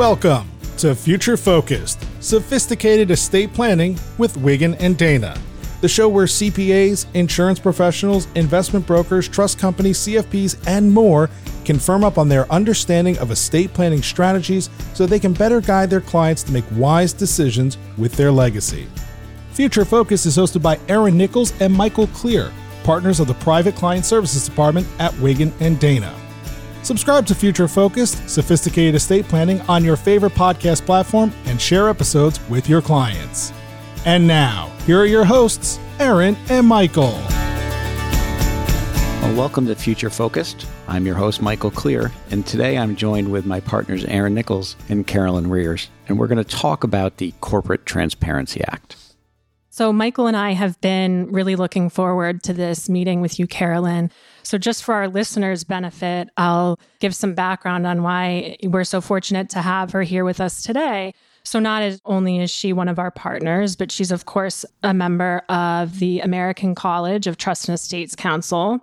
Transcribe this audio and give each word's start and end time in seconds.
Welcome 0.00 0.50
to 0.78 0.94
Future 0.94 1.36
Focused, 1.36 2.06
sophisticated 2.20 3.10
estate 3.10 3.52
planning 3.52 3.98
with 4.16 4.34
Wiggin 4.38 4.74
and 4.76 4.96
Dana, 4.96 5.36
the 5.82 5.90
show 5.90 6.08
where 6.08 6.24
CPAs, 6.24 7.04
insurance 7.12 7.58
professionals, 7.58 8.26
investment 8.34 8.86
brokers, 8.86 9.28
trust 9.28 9.58
companies, 9.58 9.98
CFPs, 9.98 10.66
and 10.66 10.90
more 10.90 11.28
can 11.66 11.78
firm 11.78 12.02
up 12.02 12.16
on 12.16 12.30
their 12.30 12.50
understanding 12.50 13.18
of 13.18 13.30
estate 13.30 13.74
planning 13.74 14.00
strategies 14.00 14.70
so 14.94 15.04
they 15.04 15.20
can 15.20 15.34
better 15.34 15.60
guide 15.60 15.90
their 15.90 16.00
clients 16.00 16.42
to 16.44 16.52
make 16.52 16.64
wise 16.72 17.12
decisions 17.12 17.76
with 17.98 18.12
their 18.12 18.32
legacy. 18.32 18.86
Future 19.52 19.84
Focus 19.84 20.24
is 20.24 20.38
hosted 20.38 20.62
by 20.62 20.80
Erin 20.88 21.18
Nicholls 21.18 21.52
and 21.60 21.74
Michael 21.74 22.06
Clear, 22.06 22.50
partners 22.84 23.20
of 23.20 23.26
the 23.26 23.34
Private 23.34 23.74
Client 23.74 24.06
Services 24.06 24.48
Department 24.48 24.86
at 24.98 25.12
Wiggin 25.20 25.52
and 25.60 25.78
Dana. 25.78 26.14
Subscribe 26.82 27.26
to 27.26 27.34
Future 27.34 27.68
Focused, 27.68 28.28
Sophisticated 28.28 28.94
Estate 28.94 29.26
Planning 29.26 29.60
on 29.62 29.84
your 29.84 29.96
favorite 29.96 30.32
podcast 30.32 30.86
platform 30.86 31.30
and 31.44 31.60
share 31.60 31.90
episodes 31.90 32.40
with 32.48 32.68
your 32.70 32.80
clients. 32.80 33.52
And 34.06 34.26
now, 34.26 34.72
here 34.86 34.98
are 34.98 35.06
your 35.06 35.26
hosts, 35.26 35.78
Erin 35.98 36.36
and 36.48 36.66
Michael. 36.66 37.12
Well, 39.20 39.36
welcome 39.36 39.66
to 39.66 39.74
Future 39.74 40.08
Focused. 40.08 40.66
I'm 40.88 41.04
your 41.04 41.16
host, 41.16 41.42
Michael 41.42 41.70
Clear, 41.70 42.10
and 42.30 42.46
today 42.46 42.78
I'm 42.78 42.96
joined 42.96 43.30
with 43.30 43.44
my 43.44 43.60
partners, 43.60 44.06
Erin 44.06 44.32
Nicholls 44.32 44.74
and 44.88 45.06
Carolyn 45.06 45.50
Reers, 45.50 45.90
and 46.08 46.18
we're 46.18 46.28
going 46.28 46.42
to 46.42 46.44
talk 46.44 46.82
about 46.82 47.18
the 47.18 47.34
Corporate 47.42 47.84
Transparency 47.84 48.62
Act. 48.64 48.96
So, 49.72 49.92
Michael 49.92 50.26
and 50.26 50.36
I 50.36 50.50
have 50.52 50.80
been 50.80 51.30
really 51.30 51.54
looking 51.54 51.90
forward 51.90 52.42
to 52.42 52.52
this 52.52 52.88
meeting 52.88 53.20
with 53.20 53.38
you, 53.38 53.46
Carolyn. 53.46 54.10
So, 54.42 54.58
just 54.58 54.82
for 54.82 54.94
our 54.94 55.06
listeners' 55.06 55.62
benefit, 55.62 56.28
I'll 56.36 56.76
give 56.98 57.14
some 57.14 57.34
background 57.34 57.86
on 57.86 58.02
why 58.02 58.56
we're 58.64 58.82
so 58.82 59.00
fortunate 59.00 59.48
to 59.50 59.62
have 59.62 59.92
her 59.92 60.02
here 60.02 60.24
with 60.24 60.40
us 60.40 60.64
today. 60.64 61.14
So, 61.44 61.60
not 61.60 62.00
only 62.04 62.40
is 62.40 62.50
she 62.50 62.72
one 62.72 62.88
of 62.88 62.98
our 62.98 63.12
partners, 63.12 63.76
but 63.76 63.92
she's, 63.92 64.10
of 64.10 64.26
course, 64.26 64.64
a 64.82 64.92
member 64.92 65.42
of 65.48 66.00
the 66.00 66.18
American 66.18 66.74
College 66.74 67.28
of 67.28 67.36
Trust 67.36 67.68
and 67.68 67.74
Estate 67.74 68.16
Counsel. 68.16 68.80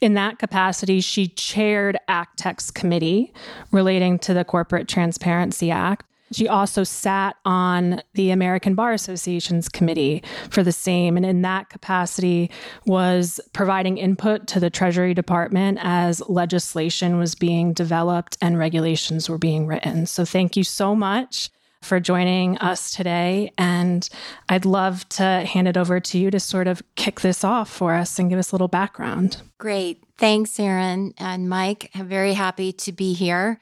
In 0.00 0.14
that 0.14 0.38
capacity, 0.38 1.02
she 1.02 1.28
chaired 1.28 1.98
ACTEC 2.08 2.72
committee 2.72 3.34
relating 3.72 4.18
to 4.20 4.32
the 4.32 4.46
Corporate 4.46 4.88
Transparency 4.88 5.70
Act. 5.70 6.06
She 6.32 6.46
also 6.46 6.84
sat 6.84 7.36
on 7.44 8.02
the 8.14 8.30
American 8.30 8.74
Bar 8.74 8.92
Association's 8.92 9.68
committee 9.68 10.22
for 10.50 10.62
the 10.62 10.72
same, 10.72 11.16
and 11.16 11.26
in 11.26 11.42
that 11.42 11.70
capacity 11.70 12.50
was 12.86 13.40
providing 13.52 13.98
input 13.98 14.46
to 14.48 14.60
the 14.60 14.70
Treasury 14.70 15.12
Department 15.12 15.78
as 15.80 16.22
legislation 16.28 17.18
was 17.18 17.34
being 17.34 17.72
developed 17.72 18.38
and 18.40 18.58
regulations 18.58 19.28
were 19.28 19.38
being 19.38 19.66
written. 19.66 20.06
So 20.06 20.24
thank 20.24 20.56
you 20.56 20.64
so 20.64 20.94
much 20.94 21.50
for 21.82 21.98
joining 21.98 22.58
us 22.58 22.90
today. 22.90 23.50
And 23.56 24.08
I'd 24.48 24.66
love 24.66 25.08
to 25.10 25.24
hand 25.24 25.66
it 25.66 25.76
over 25.76 25.98
to 25.98 26.18
you 26.18 26.30
to 26.30 26.38
sort 26.38 26.68
of 26.68 26.82
kick 26.94 27.20
this 27.20 27.42
off 27.42 27.70
for 27.70 27.94
us 27.94 28.18
and 28.18 28.28
give 28.28 28.38
us 28.38 28.52
a 28.52 28.54
little 28.54 28.68
background. 28.68 29.38
Great. 29.58 30.04
Thanks, 30.18 30.60
Erin 30.60 31.14
and 31.16 31.48
Mike. 31.48 31.90
I'm 31.94 32.06
very 32.06 32.34
happy 32.34 32.72
to 32.72 32.92
be 32.92 33.14
here. 33.14 33.60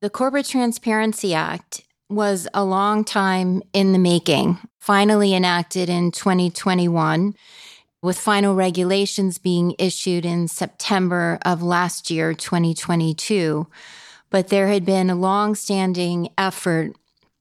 The 0.00 0.10
Corporate 0.10 0.46
Transparency 0.46 1.34
Act 1.34 1.82
was 2.12 2.46
a 2.54 2.64
long 2.64 3.04
time 3.04 3.62
in 3.72 3.92
the 3.92 3.98
making, 3.98 4.58
finally 4.78 5.34
enacted 5.34 5.88
in 5.88 6.10
2021, 6.10 7.34
with 8.02 8.18
final 8.18 8.54
regulations 8.54 9.38
being 9.38 9.74
issued 9.78 10.24
in 10.24 10.48
September 10.48 11.38
of 11.44 11.62
last 11.62 12.10
year, 12.10 12.34
2022. 12.34 13.66
But 14.30 14.48
there 14.48 14.68
had 14.68 14.84
been 14.84 15.10
a 15.10 15.14
long 15.14 15.54
standing 15.54 16.28
effort 16.36 16.96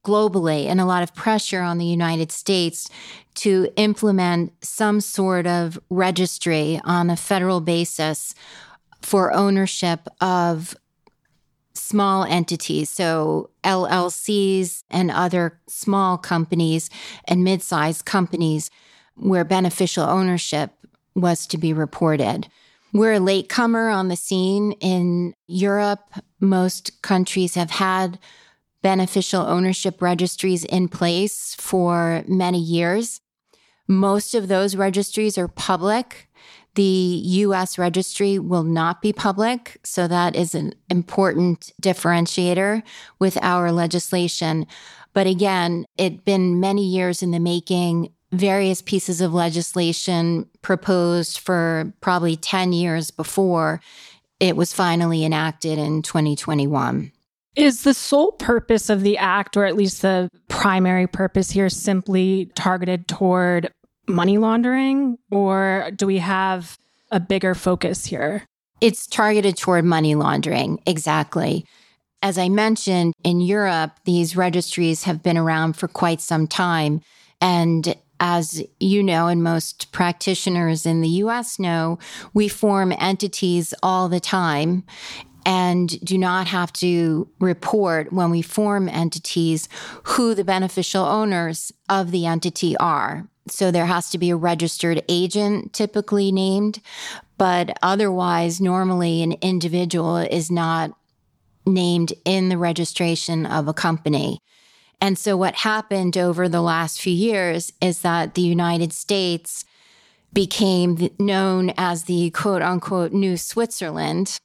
globally 0.05 0.65
and 0.65 0.81
a 0.81 0.85
lot 0.85 1.03
of 1.03 1.13
pressure 1.13 1.61
on 1.61 1.77
the 1.77 1.85
United 1.85 2.31
States 2.31 2.89
to 3.35 3.69
implement 3.75 4.51
some 4.63 4.99
sort 4.99 5.47
of 5.47 5.79
registry 5.89 6.81
on 6.83 7.09
a 7.09 7.15
federal 7.15 7.61
basis 7.61 8.33
for 9.01 9.33
ownership 9.33 10.07
of 10.19 10.75
small 11.73 12.23
entities, 12.23 12.89
so 12.89 13.49
LLCs 13.63 14.83
and 14.89 15.11
other 15.11 15.59
small 15.67 16.17
companies 16.17 16.89
and 17.25 17.43
mid 17.43 17.61
sized 17.61 18.05
companies 18.05 18.69
where 19.15 19.43
beneficial 19.43 20.03
ownership 20.03 20.71
was 21.15 21.45
to 21.47 21.57
be 21.57 21.73
reported. 21.73 22.47
We're 22.93 23.13
a 23.13 23.19
latecomer 23.19 23.89
on 23.89 24.09
the 24.09 24.15
scene. 24.15 24.73
In 24.73 25.33
Europe, 25.47 26.13
most 26.39 27.01
countries 27.01 27.55
have 27.55 27.71
had 27.71 28.19
beneficial 28.81 29.43
ownership 29.43 30.01
registries 30.01 30.65
in 30.65 30.87
place 30.87 31.55
for 31.55 32.23
many 32.27 32.59
years. 32.59 33.21
Most 33.87 34.33
of 34.33 34.47
those 34.47 34.75
registries 34.75 35.37
are 35.37 35.47
public. 35.47 36.27
The 36.75 36.83
US 36.83 37.77
registry 37.77 38.39
will 38.39 38.63
not 38.63 39.01
be 39.01 39.11
public. 39.11 39.79
So 39.83 40.07
that 40.07 40.35
is 40.35 40.55
an 40.55 40.73
important 40.89 41.71
differentiator 41.81 42.83
with 43.19 43.37
our 43.41 43.71
legislation. 43.71 44.67
But 45.13 45.27
again, 45.27 45.85
it's 45.97 46.23
been 46.23 46.59
many 46.59 46.85
years 46.85 47.21
in 47.21 47.31
the 47.31 47.39
making, 47.39 48.13
various 48.31 48.81
pieces 48.81 49.19
of 49.19 49.33
legislation 49.33 50.49
proposed 50.61 51.39
for 51.39 51.91
probably 51.99 52.37
10 52.37 52.71
years 52.71 53.11
before 53.11 53.81
it 54.39 54.55
was 54.55 54.73
finally 54.73 55.25
enacted 55.25 55.77
in 55.77 56.01
2021. 56.01 57.11
Is 57.57 57.83
the 57.83 57.93
sole 57.93 58.31
purpose 58.31 58.89
of 58.89 59.01
the 59.01 59.17
act, 59.17 59.57
or 59.57 59.65
at 59.65 59.75
least 59.75 60.01
the 60.01 60.29
primary 60.47 61.05
purpose 61.05 61.51
here, 61.51 61.67
simply 61.67 62.49
targeted 62.55 63.09
toward 63.09 63.69
money 64.07 64.37
laundering, 64.37 65.17
or 65.29 65.91
do 65.95 66.05
we 66.05 66.17
have 66.17 66.77
a 67.11 67.19
bigger 67.19 67.55
focus 67.55 68.05
here? 68.05 68.45
It's 68.79 69.05
targeted 69.05 69.57
toward 69.57 69.85
money 69.85 70.15
laundering, 70.15 70.79
exactly. 70.85 71.65
As 72.23 72.37
I 72.37 72.49
mentioned, 72.49 73.13
in 73.23 73.41
Europe, 73.41 73.91
these 74.05 74.35
registries 74.35 75.03
have 75.03 75.23
been 75.23 75.37
around 75.37 75.73
for 75.73 75.87
quite 75.87 76.21
some 76.21 76.47
time. 76.47 77.01
And 77.39 77.95
as 78.19 78.63
you 78.79 79.01
know, 79.01 79.27
and 79.27 79.43
most 79.43 79.91
practitioners 79.91 80.85
in 80.85 81.01
the 81.01 81.09
US 81.09 81.57
know, 81.57 81.97
we 82.33 82.47
form 82.47 82.93
entities 82.99 83.73
all 83.81 84.07
the 84.07 84.19
time 84.19 84.83
and 85.45 85.99
do 86.05 86.17
not 86.17 86.47
have 86.47 86.71
to 86.71 87.27
report 87.39 88.13
when 88.13 88.29
we 88.29 88.43
form 88.43 88.87
entities 88.87 89.67
who 90.03 90.35
the 90.35 90.43
beneficial 90.43 91.03
owners 91.03 91.71
of 91.89 92.11
the 92.11 92.27
entity 92.27 92.77
are. 92.77 93.27
So 93.47 93.71
there 93.71 93.87
has 93.87 94.09
to 94.11 94.17
be 94.17 94.29
a 94.29 94.35
registered 94.35 95.03
agent 95.09 95.73
typically 95.73 96.31
named, 96.31 96.81
but 97.37 97.77
otherwise, 97.81 98.61
normally 98.61 99.23
an 99.23 99.33
individual 99.41 100.17
is 100.17 100.51
not 100.51 100.91
named 101.65 102.13
in 102.25 102.49
the 102.49 102.57
registration 102.57 103.45
of 103.45 103.67
a 103.67 103.73
company. 103.73 104.39
And 104.99 105.17
so 105.17 105.35
what 105.35 105.55
happened 105.55 106.17
over 106.17 106.47
the 106.47 106.61
last 106.61 107.01
few 107.01 107.13
years 107.13 107.73
is 107.81 108.01
that 108.01 108.35
the 108.35 108.41
United 108.41 108.93
States 108.93 109.65
became 110.33 111.09
known 111.19 111.73
as 111.77 112.03
the 112.03 112.29
quote 112.29 112.61
unquote 112.61 113.11
new 113.11 113.35
Switzerland 113.35 114.37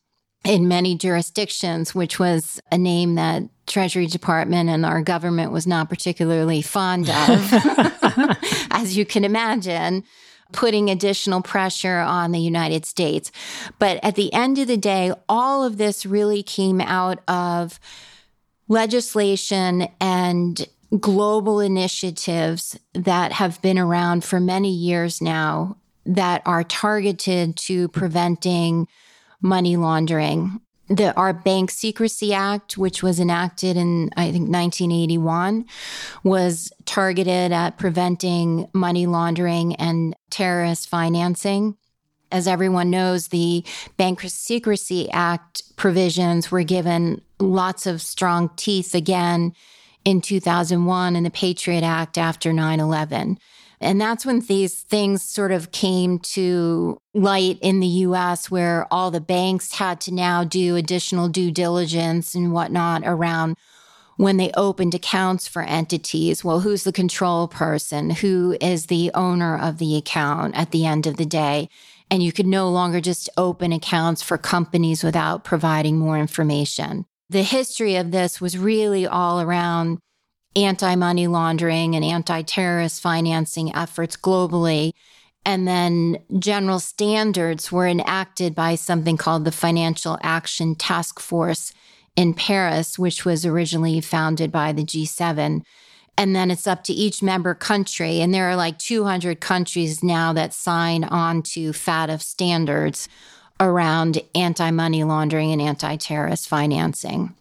in 0.46 0.68
many 0.68 0.96
jurisdictions, 0.96 1.94
which 1.94 2.18
was 2.18 2.60
a 2.70 2.78
name 2.78 3.16
that 3.16 3.42
Treasury 3.66 4.06
Department 4.06 4.70
and 4.70 4.86
our 4.86 5.02
government 5.02 5.50
was 5.52 5.66
not 5.66 5.88
particularly 5.88 6.62
fond 6.62 7.10
of, 7.10 7.52
as 8.70 8.96
you 8.96 9.04
can 9.04 9.24
imagine, 9.24 10.04
putting 10.52 10.88
additional 10.88 11.42
pressure 11.42 11.98
on 11.98 12.30
the 12.30 12.38
United 12.38 12.86
States. 12.86 13.32
But 13.78 13.98
at 14.04 14.14
the 14.14 14.32
end 14.32 14.58
of 14.58 14.68
the 14.68 14.76
day, 14.76 15.12
all 15.28 15.64
of 15.64 15.76
this 15.76 16.06
really 16.06 16.42
came 16.42 16.80
out 16.80 17.18
of 17.28 17.80
legislation 18.68 19.88
and 20.00 20.66
global 21.00 21.58
initiatives 21.58 22.78
that 22.94 23.32
have 23.32 23.60
been 23.60 23.78
around 23.78 24.24
for 24.24 24.38
many 24.38 24.70
years 24.70 25.20
now 25.20 25.76
that 26.04 26.42
are 26.46 26.62
targeted 26.62 27.56
to 27.56 27.88
preventing 27.88 28.86
money 29.42 29.76
laundering. 29.76 30.60
The, 30.88 31.12
our 31.16 31.32
Bank 31.32 31.72
Secrecy 31.72 32.32
Act, 32.32 32.78
which 32.78 33.02
was 33.02 33.18
enacted 33.18 33.76
in, 33.76 34.10
I 34.16 34.30
think, 34.30 34.48
1981, 34.48 35.66
was 36.22 36.72
targeted 36.84 37.50
at 37.50 37.76
preventing 37.76 38.68
money 38.72 39.06
laundering 39.06 39.74
and 39.76 40.14
terrorist 40.30 40.88
financing. 40.88 41.76
As 42.30 42.46
everyone 42.46 42.90
knows, 42.90 43.28
the 43.28 43.64
Bank 43.96 44.20
Secrecy 44.20 45.10
Act 45.10 45.62
provisions 45.76 46.50
were 46.52 46.62
given 46.62 47.20
lots 47.40 47.86
of 47.86 48.00
strong 48.00 48.50
teeth 48.56 48.94
again 48.94 49.54
in 50.04 50.20
2001 50.20 51.16
and 51.16 51.26
the 51.26 51.30
Patriot 51.30 51.82
Act 51.82 52.16
after 52.16 52.52
9 52.52 52.78
11. 52.78 53.38
And 53.80 54.00
that's 54.00 54.24
when 54.24 54.40
these 54.40 54.82
things 54.82 55.22
sort 55.22 55.52
of 55.52 55.70
came 55.70 56.18
to 56.20 56.98
light 57.14 57.58
in 57.60 57.80
the 57.80 57.86
US, 57.86 58.50
where 58.50 58.86
all 58.90 59.10
the 59.10 59.20
banks 59.20 59.74
had 59.74 60.00
to 60.02 60.14
now 60.14 60.44
do 60.44 60.76
additional 60.76 61.28
due 61.28 61.50
diligence 61.50 62.34
and 62.34 62.52
whatnot 62.52 63.02
around 63.04 63.56
when 64.16 64.38
they 64.38 64.50
opened 64.56 64.94
accounts 64.94 65.46
for 65.46 65.62
entities. 65.62 66.42
Well, 66.42 66.60
who's 66.60 66.84
the 66.84 66.92
control 66.92 67.48
person? 67.48 68.10
Who 68.10 68.56
is 68.60 68.86
the 68.86 69.10
owner 69.14 69.58
of 69.58 69.78
the 69.78 69.96
account 69.96 70.56
at 70.56 70.70
the 70.70 70.86
end 70.86 71.06
of 71.06 71.16
the 71.16 71.26
day? 71.26 71.68
And 72.10 72.22
you 72.22 72.32
could 72.32 72.46
no 72.46 72.70
longer 72.70 73.00
just 73.00 73.28
open 73.36 73.72
accounts 73.72 74.22
for 74.22 74.38
companies 74.38 75.02
without 75.02 75.44
providing 75.44 75.98
more 75.98 76.16
information. 76.18 77.04
The 77.28 77.42
history 77.42 77.96
of 77.96 78.12
this 78.12 78.40
was 78.40 78.56
really 78.56 79.06
all 79.06 79.40
around 79.40 79.98
anti 80.56 80.94
money 80.96 81.26
laundering 81.26 81.94
and 81.94 82.04
anti 82.04 82.42
terrorist 82.42 83.00
financing 83.00 83.74
efforts 83.74 84.16
globally. 84.16 84.92
And 85.44 85.68
then 85.68 86.18
general 86.38 86.80
standards 86.80 87.70
were 87.70 87.86
enacted 87.86 88.54
by 88.54 88.74
something 88.74 89.16
called 89.16 89.44
the 89.44 89.52
Financial 89.52 90.18
Action 90.22 90.74
Task 90.74 91.20
Force 91.20 91.72
in 92.16 92.34
Paris, 92.34 92.98
which 92.98 93.24
was 93.24 93.46
originally 93.46 94.00
founded 94.00 94.50
by 94.50 94.72
the 94.72 94.82
G7. 94.82 95.62
And 96.18 96.34
then 96.34 96.50
it's 96.50 96.66
up 96.66 96.82
to 96.84 96.92
each 96.92 97.22
member 97.22 97.54
country. 97.54 98.20
And 98.20 98.34
there 98.34 98.48
are 98.48 98.56
like 98.56 98.78
200 98.78 99.40
countries 99.40 100.02
now 100.02 100.32
that 100.32 100.54
sign 100.54 101.04
on 101.04 101.42
to 101.42 101.70
FATF 101.70 102.22
standards 102.22 103.08
around 103.60 104.20
anti 104.34 104.70
money 104.70 105.04
laundering 105.04 105.52
and 105.52 105.62
anti 105.62 105.96
terrorist 105.96 106.48
financing. 106.48 107.34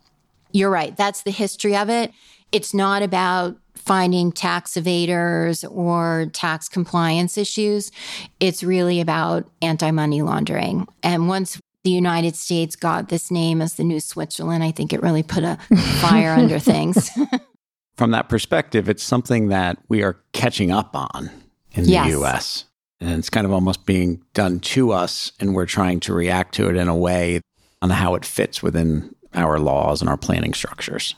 You're 0.51 0.69
right. 0.69 0.95
That's 0.95 1.23
the 1.23 1.31
history 1.31 1.75
of 1.75 1.89
it. 1.89 2.11
It's 2.55 2.73
not 2.73 3.03
about 3.03 3.57
finding 3.73 4.31
tax 4.31 4.75
evaders 4.75 5.69
or 5.69 6.27
tax 6.31 6.69
compliance 6.69 7.37
issues. 7.37 7.91
It's 8.39 8.63
really 8.63 9.01
about 9.01 9.45
anti 9.61 9.91
money 9.91 10.21
laundering. 10.21 10.87
And 11.03 11.27
once 11.27 11.59
the 11.83 11.89
United 11.89 12.37
States 12.37 12.77
got 12.77 13.09
this 13.09 13.29
name 13.29 13.61
as 13.61 13.73
the 13.73 13.83
new 13.83 13.99
Switzerland, 13.99 14.63
I 14.63 14.71
think 14.71 14.93
it 14.93 15.01
really 15.01 15.21
put 15.21 15.43
a 15.43 15.57
fire 15.99 16.31
under 16.31 16.57
things. 16.57 17.09
From 17.97 18.11
that 18.11 18.29
perspective, 18.29 18.87
it's 18.87 19.03
something 19.03 19.49
that 19.49 19.77
we 19.89 20.01
are 20.01 20.17
catching 20.31 20.71
up 20.71 20.95
on 20.95 21.29
in 21.73 21.83
yes. 21.83 22.05
the 22.05 22.21
US. 22.21 22.65
And 23.01 23.19
it's 23.19 23.29
kind 23.29 23.45
of 23.45 23.51
almost 23.51 23.85
being 23.85 24.23
done 24.33 24.61
to 24.61 24.93
us, 24.93 25.33
and 25.41 25.53
we're 25.53 25.65
trying 25.65 25.99
to 26.01 26.13
react 26.13 26.55
to 26.55 26.69
it 26.69 26.77
in 26.77 26.87
a 26.87 26.95
way 26.95 27.41
on 27.81 27.89
how 27.89 28.15
it 28.15 28.23
fits 28.23 28.63
within 28.63 29.13
our 29.33 29.59
laws 29.59 29.99
and 29.99 30.09
our 30.09 30.15
planning 30.15 30.53
structures. 30.53 31.15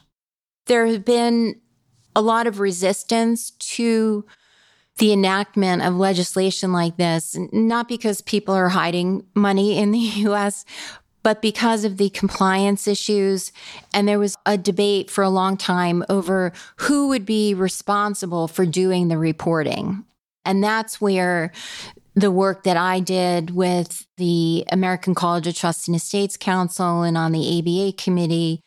There 0.68 0.86
have 0.88 1.06
been 1.06 1.60
a 2.16 2.22
lot 2.22 2.48
of 2.48 2.60
resistance 2.60 3.52
to 3.52 4.26
the 4.98 5.14
enactment 5.14 5.84
of 5.84 5.96
legislation 5.96 6.74
like 6.74 6.98
this, 6.98 7.38
not 7.52 7.88
because 7.88 8.22
people 8.22 8.54
are 8.56 8.70
hiding 8.70 9.26
money 9.36 9.78
in 9.78 9.92
the 9.92 10.00
US, 10.28 10.66
but 11.24 11.42
because 11.42 11.84
of 11.84 11.98
the 11.98 12.10
compliance 12.10 12.88
issues. 12.88 13.52
And 13.94 14.08
there 14.08 14.20
was 14.20 14.36
a 14.46 14.58
debate 14.58 15.12
for 15.12 15.24
a 15.24 15.30
long 15.30 15.58
time 15.58 16.04
over 16.10 16.54
who 16.78 17.10
would 17.10 17.26
be 17.26 17.54
responsible 17.54 18.48
for 18.48 18.66
doing 18.66 19.08
the 19.08 19.18
reporting. 19.18 20.06
And 20.46 20.64
that's 20.64 21.02
where 21.02 21.52
the 22.16 22.32
work 22.32 22.64
that 22.64 22.78
I 22.78 23.00
did 23.00 23.52
with 23.52 24.08
the 24.18 24.66
American 24.72 25.14
College 25.14 25.46
of 25.46 25.56
Trust 25.56 25.88
and 25.88 25.96
Estate 25.96 26.40
Counsel 26.40 27.04
and 27.04 27.16
on 27.18 27.32
the 27.32 27.60
ABA 27.60 28.02
committee 28.02 28.64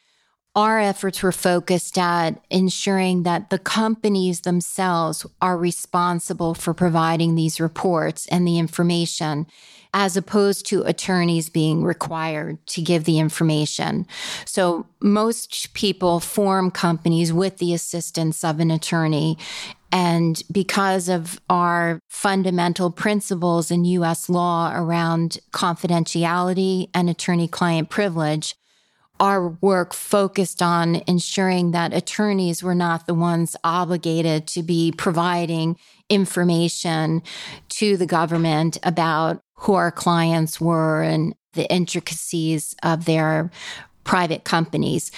our 0.56 0.81
efforts 0.81 1.23
were 1.23 1.32
focused 1.32 1.97
at 1.97 2.43
ensuring 2.50 3.23
that 3.23 3.50
the 3.50 3.58
companies 3.58 4.41
themselves 4.41 5.25
are 5.41 5.56
responsible 5.56 6.55
for 6.55 6.75
providing 6.75 7.35
these 7.35 7.61
reports 7.61 8.26
and 8.29 8.47
the 8.47 8.58
information, 8.58 9.47
as 9.94 10.17
opposed 10.17 10.67
to 10.67 10.82
attorneys 10.82 11.49
being 11.49 11.85
required 11.85 12.64
to 12.67 12.82
give 12.82 13.05
the 13.05 13.20
information. 13.20 14.06
So 14.44 14.87
most 15.00 15.73
people 15.75 16.19
form 16.19 16.73
companies 16.73 17.32
with 17.32 17.58
the 17.58 17.73
assistance 17.73 18.43
of 18.43 18.58
an 18.58 18.73
attorney. 18.73 19.38
And 19.93 20.43
because 20.50 21.08
of 21.08 21.41
our 21.49 22.00
fundamental 22.08 22.91
principles 22.91 23.70
in 23.70 23.85
US 23.85 24.29
law 24.29 24.73
around 24.75 25.38
confidentiality 25.53 26.88
and 26.94 27.08
attorney 27.11 27.49
client 27.49 27.88
privilege, 27.88 28.55
our 29.20 29.50
work 29.61 29.93
focused 29.93 30.62
on 30.62 31.02
ensuring 31.06 31.72
that 31.72 31.93
attorneys 31.93 32.62
were 32.62 32.75
not 32.75 33.06
the 33.06 33.14
ones 33.14 33.55
obligated 33.62 34.46
to 34.49 34.62
be 34.62 34.93
providing 34.96 35.76
information 36.08 37.22
to 37.69 37.99
the 37.99 38.06
government 38.06 38.78
about 38.82 39.43
who 39.55 39.75
our 39.75 39.93
clients 39.93 40.61
were 40.61 41.02
and 41.02 41.34
the 41.52 41.70
intricacies 41.70 42.75
of 42.82 43.05
their 43.05 43.50
private 44.05 44.44
companies. 44.44 45.12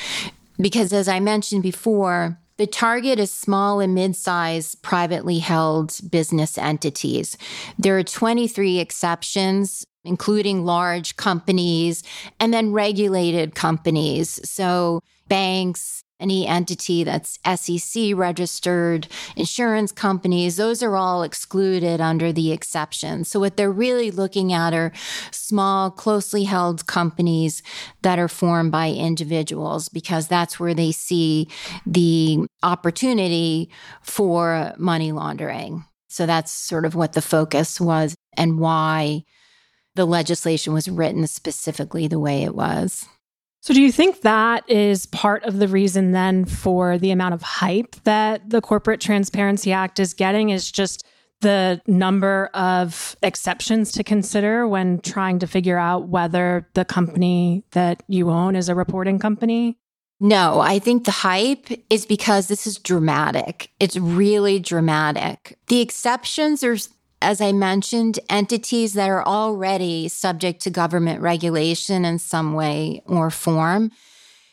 Because 0.59 0.93
as 0.93 1.07
I 1.07 1.21
mentioned 1.21 1.63
before, 1.63 2.39
the 2.57 2.67
target 2.67 3.19
is 3.19 3.33
small 3.33 3.81
and 3.81 3.95
mid 3.95 4.15
sized 4.17 4.83
privately 4.83 5.39
held 5.39 5.99
business 6.11 6.59
entities. 6.59 7.37
There 7.79 7.97
are 7.97 8.05
23 8.05 8.79
exceptions 8.79 9.85
including 10.05 10.65
large 10.65 11.17
companies 11.17 12.03
and 12.41 12.53
then 12.53 12.73
regulated 12.73 13.55
companies. 13.55 14.41
So 14.49 15.01
banks, 15.29 16.03
any 16.23 16.47
entity 16.47 17.03
that's 17.05 17.39
SEC 17.57 18.13
registered, 18.15 19.09
insurance 19.37 19.91
companies, 19.91 20.57
those 20.57 20.83
are 20.83 20.97
all 20.97 21.23
excluded 21.25 22.01
under 22.01 22.33
the 22.33 22.53
exception. 22.53 23.25
So 23.25 23.41
what 23.41 23.57
they're 23.57 23.73
really 23.73 24.11
looking 24.11 24.53
at 24.53 24.73
are 24.73 24.93
small, 25.33 25.91
closely 25.91 26.45
held 26.45 26.87
companies 26.87 27.63
that 28.03 28.19
are 28.19 28.29
formed 28.29 28.71
by 28.71 28.91
individuals 28.91 29.89
because 29.89 30.29
that's 30.29 30.61
where 30.61 30.75
they 30.75 30.93
see 30.93 31.49
the 31.85 32.47
opportunity 32.63 33.69
for 34.03 34.73
money 34.79 35.11
laundering. 35.13 35.85
So 36.09 36.27
that's 36.27 36.53
sort 36.53 36.85
of 36.85 36.95
what 36.95 37.15
the 37.15 37.23
focus 37.23 37.81
was 37.81 38.15
and 38.37 38.61
why 38.61 39.25
the 39.95 40.07
legislation 40.07 40.73
was 40.73 40.89
written 40.89 41.27
specifically 41.27 42.09
the 42.09 42.21
way 42.21 42.43
it 42.43 42.55
was. 42.55 43.07
So, 43.61 43.73
do 43.73 43.81
you 43.81 43.93
think 43.93 44.23
that 44.23 44.69
is 44.69 45.07
part 45.07 45.45
of 45.45 45.59
the 45.59 45.69
reason 45.69 46.11
then 46.11 46.45
for 46.47 46.99
the 46.99 47.13
amount 47.13 47.35
of 47.35 47.43
hype 47.43 47.95
that 48.05 48.51
the 48.51 48.61
Corporate 48.61 49.01
Transparency 49.01 49.73
Act 49.73 50.01
is 50.01 50.15
getting? 50.15 50.51
Is 50.51 50.71
just 50.71 51.07
the 51.43 51.81
number 51.87 52.51
of 52.55 53.17
exceptions 53.23 53.93
to 53.93 54.03
consider 54.03 54.67
when 54.67 55.01
trying 55.01 55.39
to 55.41 55.47
figure 55.47 55.79
out 55.79 56.09
whether 56.09 56.69
the 56.75 56.85
company 56.85 57.65
that 57.73 58.03
you 58.09 58.31
own 58.31 58.57
is 58.57 58.69
a 58.69 58.75
reporting 58.75 59.19
company? 59.19 59.79
No, 60.19 60.61
I 60.61 60.79
think 60.79 61.05
the 61.05 61.11
hype 61.11 61.67
is 61.91 62.07
because 62.07 62.47
this 62.47 62.67
is 62.67 62.79
dramatic. 62.79 63.71
It's 63.81 63.97
really 63.97 64.61
dramatic. 64.61 65.59
The 65.67 65.81
exceptions 65.81 66.63
are 66.63 66.77
as 67.23 67.41
I 67.41 67.53
mentioned, 67.53 68.19
entities 68.29 68.95
that 68.95 69.09
are 69.09 69.25
already 69.25 70.09
subject 70.09 70.61
to 70.63 70.71
government 70.71 71.21
regulation 71.21 72.05
in 72.05 72.19
some 72.19 72.53
way 72.53 73.03
or 73.07 73.31
form. 73.31 73.91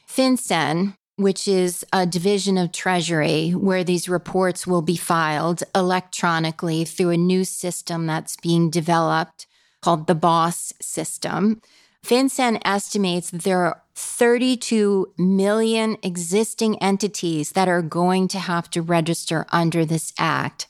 FinCEN, 0.08 0.96
which 1.18 1.48
is 1.48 1.86
a 1.92 2.06
division 2.06 2.58
of 2.58 2.72
Treasury 2.72 3.52
where 3.52 3.84
these 3.84 4.08
reports 4.08 4.66
will 4.66 4.82
be 4.82 4.96
filed 4.96 5.64
electronically 5.76 6.86
through 6.86 7.10
a 7.10 7.18
new 7.18 7.44
system 7.44 8.06
that's 8.06 8.38
being 8.38 8.70
developed 8.70 9.46
called 9.82 10.08
the 10.08 10.16
BOSS 10.16 10.74
system. 10.82 11.62
FinCEN 12.06 12.62
estimates 12.64 13.32
that 13.32 13.44
there 13.44 13.66
are 13.66 13.82
32 13.96 15.14
million 15.18 15.98
existing 16.02 16.82
entities 16.82 17.52
that 17.52 17.68
are 17.68 17.82
going 17.82 18.30
to 18.30 18.40
have 18.40 18.70
to 18.70 18.82
register 18.82 19.46
under 19.52 19.84
this 19.84 20.14
act. 20.18 20.68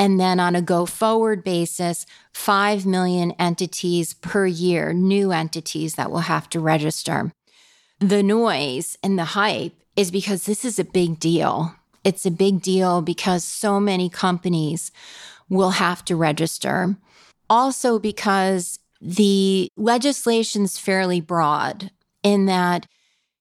And 0.00 0.18
then 0.18 0.40
on 0.40 0.56
a 0.56 0.62
go 0.62 0.86
forward 0.86 1.44
basis, 1.44 2.06
5 2.32 2.86
million 2.86 3.32
entities 3.32 4.14
per 4.14 4.46
year, 4.46 4.94
new 4.94 5.30
entities 5.30 5.96
that 5.96 6.10
will 6.10 6.20
have 6.20 6.48
to 6.50 6.58
register. 6.58 7.32
The 7.98 8.22
noise 8.22 8.96
and 9.02 9.18
the 9.18 9.36
hype 9.36 9.74
is 9.96 10.10
because 10.10 10.46
this 10.46 10.64
is 10.64 10.78
a 10.78 10.84
big 10.84 11.20
deal. 11.20 11.74
It's 12.02 12.24
a 12.24 12.30
big 12.30 12.62
deal 12.62 13.02
because 13.02 13.44
so 13.44 13.78
many 13.78 14.08
companies 14.08 14.90
will 15.50 15.72
have 15.72 16.02
to 16.06 16.16
register. 16.16 16.96
Also, 17.50 17.98
because 17.98 18.78
the 19.02 19.68
legislation 19.76 20.62
is 20.62 20.78
fairly 20.78 21.20
broad 21.20 21.90
in 22.22 22.46
that 22.46 22.86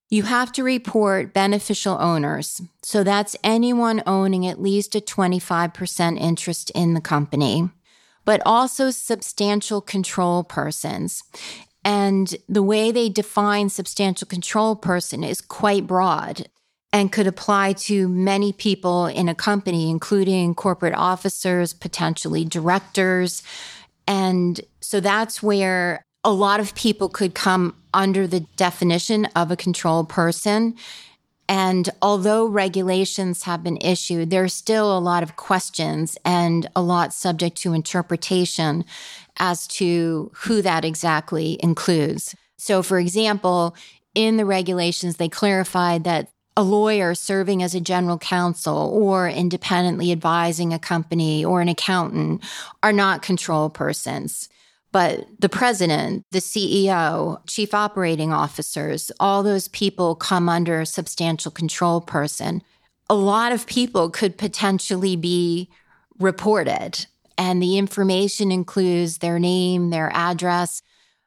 you 0.10 0.24
have 0.24 0.51
to 0.54 0.63
report 0.63 1.34
beneficial 1.34 1.98
owners. 2.00 2.62
So 2.82 3.04
that's 3.04 3.36
anyone 3.44 4.01
owning 4.08 4.48
at 4.48 4.62
least 4.62 4.96
a 4.96 5.01
25% 5.01 6.20
interest 6.20 6.72
in 6.72 6.96
the 6.96 7.01
company, 7.01 7.70
but 8.25 8.42
also 8.46 8.89
substantial 8.89 9.82
control 9.82 10.44
persons. 10.44 11.24
And 11.86 12.36
the 12.48 12.63
way 12.63 12.92
they 12.92 13.10
define 13.10 13.70
substantial 13.70 14.28
control 14.28 14.75
person 14.75 15.24
is 15.24 15.42
quite 15.42 15.88
broad 15.88 16.48
and 16.92 17.12
could 17.12 17.28
apply 17.28 17.74
to 17.74 18.10
many 18.10 18.51
people 18.51 19.06
in 19.06 19.30
a 19.30 19.36
company, 19.36 19.92
including 19.92 20.56
corporate 20.56 20.96
officers, 20.96 21.72
potentially 21.72 22.44
directors. 22.44 23.44
And 24.08 24.60
so 24.82 25.00
that's 25.00 25.44
where 25.44 26.04
a 26.23 26.31
lot 26.31 26.59
of 26.59 26.75
people 26.75 27.09
could 27.09 27.33
come 27.33 27.75
under 27.93 28.27
the 28.27 28.41
definition 28.55 29.25
of 29.35 29.51
a 29.51 29.55
control 29.55 30.03
person. 30.03 30.75
And 31.47 31.89
although 32.01 32.45
regulations 32.45 33.43
have 33.43 33.63
been 33.63 33.77
issued, 33.77 34.29
there's 34.29 34.53
still 34.53 34.95
a 34.95 34.99
lot 34.99 35.23
of 35.23 35.35
questions 35.35 36.17
and 36.23 36.69
a 36.75 36.81
lot 36.81 37.13
subject 37.13 37.57
to 37.57 37.73
interpretation 37.73 38.85
as 39.38 39.65
to 39.67 40.31
who 40.35 40.61
that 40.61 40.85
exactly 40.85 41.57
includes. 41.61 42.35
So, 42.57 42.83
for 42.83 42.99
example, 42.99 43.75
in 44.13 44.38
the 44.38 44.45
regulations, 44.45 45.15
they 45.15 45.29
clarified 45.29 46.03
that 46.03 46.29
a 46.57 46.61
lawyer 46.61 47.15
serving 47.15 47.63
as 47.63 47.73
a 47.73 47.79
general 47.79 48.17
counsel 48.17 48.91
or 48.93 49.29
independently 49.29 50.11
advising 50.11 50.73
a 50.73 50.79
company 50.79 51.43
or 51.43 51.61
an 51.61 51.69
accountant 51.69 52.43
are 52.83 52.91
not 52.91 53.21
control 53.21 53.69
persons. 53.69 54.49
But 54.91 55.27
the 55.39 55.50
president, 55.50 56.25
the 56.31 56.39
CEO, 56.39 57.41
chief 57.48 57.74
operating 57.74 58.34
officers, 58.34 59.12
all 59.19 59.43
those 59.43 59.67
people 59.67 60.15
come 60.15 60.50
under 60.50 60.81
a 60.81 60.86
substantial 60.86 61.51
control 61.51 62.01
person. 62.01 62.63
A 63.10 63.15
lot 63.15 63.51
of 63.51 63.67
people 63.67 64.10
could 64.10 64.38
potentially 64.38 65.15
be 65.15 65.69
reported, 66.19 67.05
and 67.38 67.62
the 67.62 67.77
information 67.77 68.51
includes 68.51 69.19
their 69.19 69.39
name, 69.39 69.91
their 69.91 70.12
address, 70.13 70.81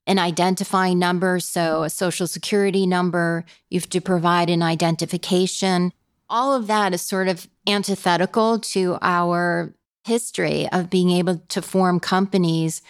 an 0.06 0.18
identifying 0.18 0.98
number. 0.98 1.38
So, 1.38 1.84
a 1.84 1.90
social 1.90 2.26
security 2.26 2.86
number, 2.86 3.44
you 3.70 3.78
have 3.78 3.88
to 3.90 4.00
provide 4.00 4.50
an 4.50 4.62
identification. 4.62 5.92
All 6.28 6.54
of 6.54 6.66
that 6.66 6.92
is 6.92 7.02
sort 7.02 7.28
of 7.28 7.48
antithetical 7.66 8.58
to 8.58 8.98
our 9.00 9.74
history 10.04 10.68
of 10.72 10.90
being 10.90 11.10
able 11.10 11.38
to 11.48 11.62
form 11.62 12.00
companies 12.00 12.82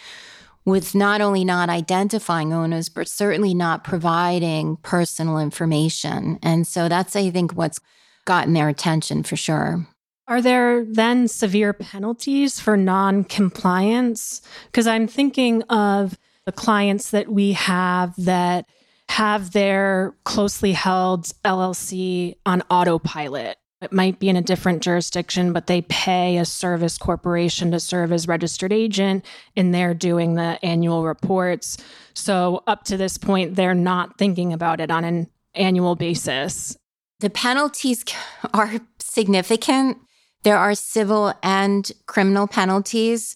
with 0.65 0.95
not 0.95 1.21
only 1.21 1.43
not 1.43 1.69
identifying 1.69 2.53
owners, 2.53 2.89
but 2.89 3.07
certainly 3.07 3.53
not 3.53 3.83
providing 3.83 4.77
personal 4.77 5.37
information. 5.37 6.39
And 6.41 6.65
so 6.65 6.87
that's, 6.87 7.15
I 7.15 7.29
think, 7.29 7.53
what's 7.53 7.79
gotten 8.25 8.53
their 8.53 8.69
attention 8.69 9.23
for 9.23 9.35
sure. 9.35 9.85
Are 10.27 10.41
there 10.41 10.85
then 10.85 11.27
severe 11.27 11.73
penalties 11.73 12.59
for 12.59 12.77
non 12.77 13.25
compliance? 13.25 14.41
Because 14.67 14.87
I'm 14.87 15.07
thinking 15.07 15.63
of 15.63 16.17
the 16.45 16.53
clients 16.53 17.11
that 17.11 17.29
we 17.29 17.53
have 17.53 18.13
that 18.17 18.65
have 19.09 19.51
their 19.51 20.15
closely 20.23 20.71
held 20.71 21.25
LLC 21.43 22.35
on 22.45 22.63
autopilot 22.69 23.57
it 23.83 23.91
might 23.91 24.17
be 24.19 24.29
in 24.29 24.37
a 24.37 24.41
different 24.41 24.81
jurisdiction, 24.81 25.51
but 25.51 25.67
they 25.67 25.81
pay 25.81 26.37
a 26.37 26.45
service 26.45 26.97
corporation 26.97 27.71
to 27.71 27.79
serve 27.79 28.13
as 28.13 28.27
registered 28.27 28.71
agent 28.71 29.25
and 29.57 29.73
they're 29.73 29.93
doing 29.93 30.35
the 30.35 30.57
annual 30.63 31.03
reports. 31.03 31.77
So, 32.13 32.63
up 32.65 32.85
to 32.85 32.97
this 32.97 33.17
point, 33.17 33.55
they're 33.55 33.75
not 33.75 34.17
thinking 34.17 34.53
about 34.53 34.79
it 34.79 34.89
on 34.89 35.03
an 35.03 35.27
annual 35.53 35.95
basis. 35.95 36.77
The 37.19 37.29
penalties 37.29 38.05
are 38.53 38.79
significant. 38.99 39.97
There 40.43 40.57
are 40.57 40.75
civil 40.75 41.33
and 41.43 41.91
criminal 42.05 42.47
penalties. 42.47 43.35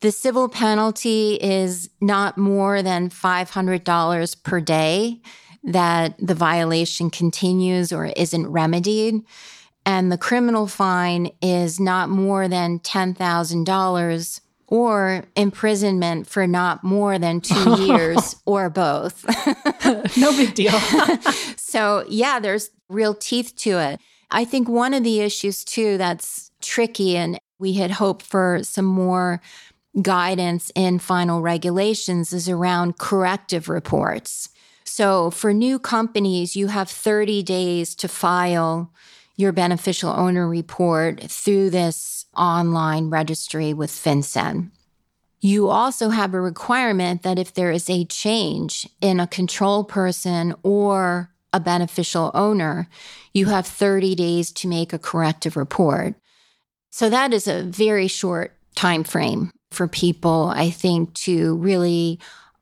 The 0.00 0.12
civil 0.12 0.48
penalty 0.48 1.38
is 1.40 1.90
not 2.00 2.36
more 2.36 2.82
than 2.82 3.08
$500 3.08 4.42
per 4.42 4.60
day 4.60 5.20
that 5.64 6.14
the 6.18 6.34
violation 6.34 7.10
continues 7.10 7.92
or 7.92 8.06
isn't 8.06 8.46
remedied 8.46 9.22
and 9.86 10.10
the 10.10 10.18
criminal 10.18 10.66
fine 10.66 11.30
is 11.40 11.78
not 11.78 12.10
more 12.10 12.48
than 12.48 12.80
$10,000 12.80 14.40
or 14.66 15.24
imprisonment 15.36 16.26
for 16.26 16.44
not 16.48 16.82
more 16.82 17.20
than 17.20 17.40
two 17.40 17.76
years 17.86 18.34
or 18.44 18.68
both. 18.68 19.24
no 20.16 20.32
big 20.32 20.54
deal. 20.54 20.72
so, 21.56 22.04
yeah, 22.08 22.40
there's 22.40 22.70
real 22.88 23.14
teeth 23.14 23.54
to 23.56 23.78
it. 23.78 24.00
I 24.32 24.44
think 24.44 24.68
one 24.68 24.92
of 24.92 25.04
the 25.04 25.20
issues, 25.20 25.64
too, 25.64 25.98
that's 25.98 26.50
tricky, 26.60 27.16
and 27.16 27.38
we 27.60 27.74
had 27.74 27.92
hoped 27.92 28.26
for 28.26 28.64
some 28.64 28.84
more 28.84 29.40
guidance 30.02 30.72
in 30.74 30.98
final 30.98 31.42
regulations, 31.42 32.32
is 32.32 32.48
around 32.48 32.98
corrective 32.98 33.68
reports. 33.68 34.48
So, 34.82 35.30
for 35.30 35.52
new 35.52 35.78
companies, 35.78 36.56
you 36.56 36.68
have 36.68 36.90
30 36.90 37.44
days 37.44 37.94
to 37.96 38.08
file 38.08 38.92
your 39.36 39.52
beneficial 39.52 40.10
owner 40.10 40.48
report 40.48 41.22
through 41.30 41.70
this 41.70 42.26
online 42.36 43.10
registry 43.10 43.74
with 43.74 43.90
FinCEN. 43.90 44.70
You 45.40 45.68
also 45.68 46.08
have 46.08 46.34
a 46.34 46.40
requirement 46.40 47.22
that 47.22 47.38
if 47.38 47.52
there 47.52 47.70
is 47.70 47.88
a 47.90 48.06
change 48.06 48.88
in 49.00 49.20
a 49.20 49.26
control 49.26 49.84
person 49.84 50.54
or 50.62 51.30
a 51.52 51.60
beneficial 51.60 52.30
owner, 52.34 52.88
you 53.32 53.46
have 53.46 53.66
30 53.66 54.14
days 54.14 54.50
to 54.52 54.68
make 54.68 54.92
a 54.92 54.98
corrective 54.98 55.56
report. 55.56 56.14
So 56.90 57.10
that 57.10 57.32
is 57.32 57.46
a 57.46 57.62
very 57.62 58.08
short 58.08 58.56
time 58.74 59.04
frame 59.04 59.50
for 59.70 59.86
people, 59.86 60.52
I 60.54 60.70
think, 60.70 61.12
to 61.14 61.56
really 61.56 62.18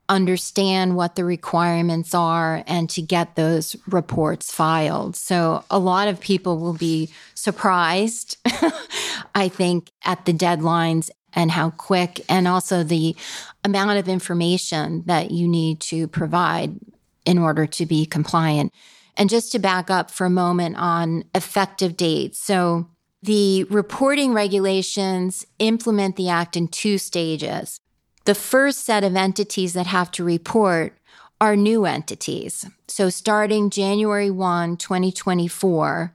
understand 0.08 0.96
what 0.96 1.16
the 1.16 1.24
requirements 1.24 2.14
are 2.14 2.62
and 2.66 2.90
to 2.90 3.02
get 3.02 3.36
those 3.36 3.76
reports 3.86 4.52
filed. 4.52 5.16
So 5.16 5.64
a 5.70 5.78
lot 5.78 6.08
of 6.08 6.20
people 6.20 6.58
will 6.58 6.74
be 6.74 7.10
surprised, 7.34 8.36
I 9.34 9.48
think, 9.48 9.90
at 10.04 10.24
the 10.26 10.32
deadlines 10.32 11.10
and 11.32 11.50
how 11.50 11.70
quick 11.70 12.20
and 12.28 12.46
also 12.46 12.82
the 12.82 13.16
amount 13.64 13.98
of 13.98 14.08
information 14.08 15.02
that 15.06 15.30
you 15.30 15.48
need 15.48 15.80
to 15.80 16.06
provide 16.06 16.78
in 17.24 17.38
order 17.38 17.66
to 17.66 17.86
be 17.86 18.06
compliant. 18.06 18.72
And 19.16 19.30
just 19.30 19.52
to 19.52 19.58
back 19.58 19.90
up 19.90 20.10
for 20.10 20.26
a 20.26 20.30
moment 20.30 20.76
on 20.76 21.24
effective 21.34 21.96
dates. 21.96 22.38
So 22.38 22.88
the 23.22 23.64
reporting 23.64 24.34
regulations 24.34 25.46
implement 25.58 26.16
the 26.16 26.28
act 26.28 26.56
in 26.56 26.68
two 26.68 26.98
stages. 26.98 27.80
The 28.24 28.34
first 28.34 28.84
set 28.84 29.04
of 29.04 29.16
entities 29.16 29.74
that 29.74 29.86
have 29.86 30.10
to 30.12 30.24
report 30.24 30.96
are 31.40 31.56
new 31.56 31.84
entities. 31.84 32.64
So 32.88 33.10
starting 33.10 33.68
January 33.68 34.30
1, 34.30 34.78
2024, 34.78 36.14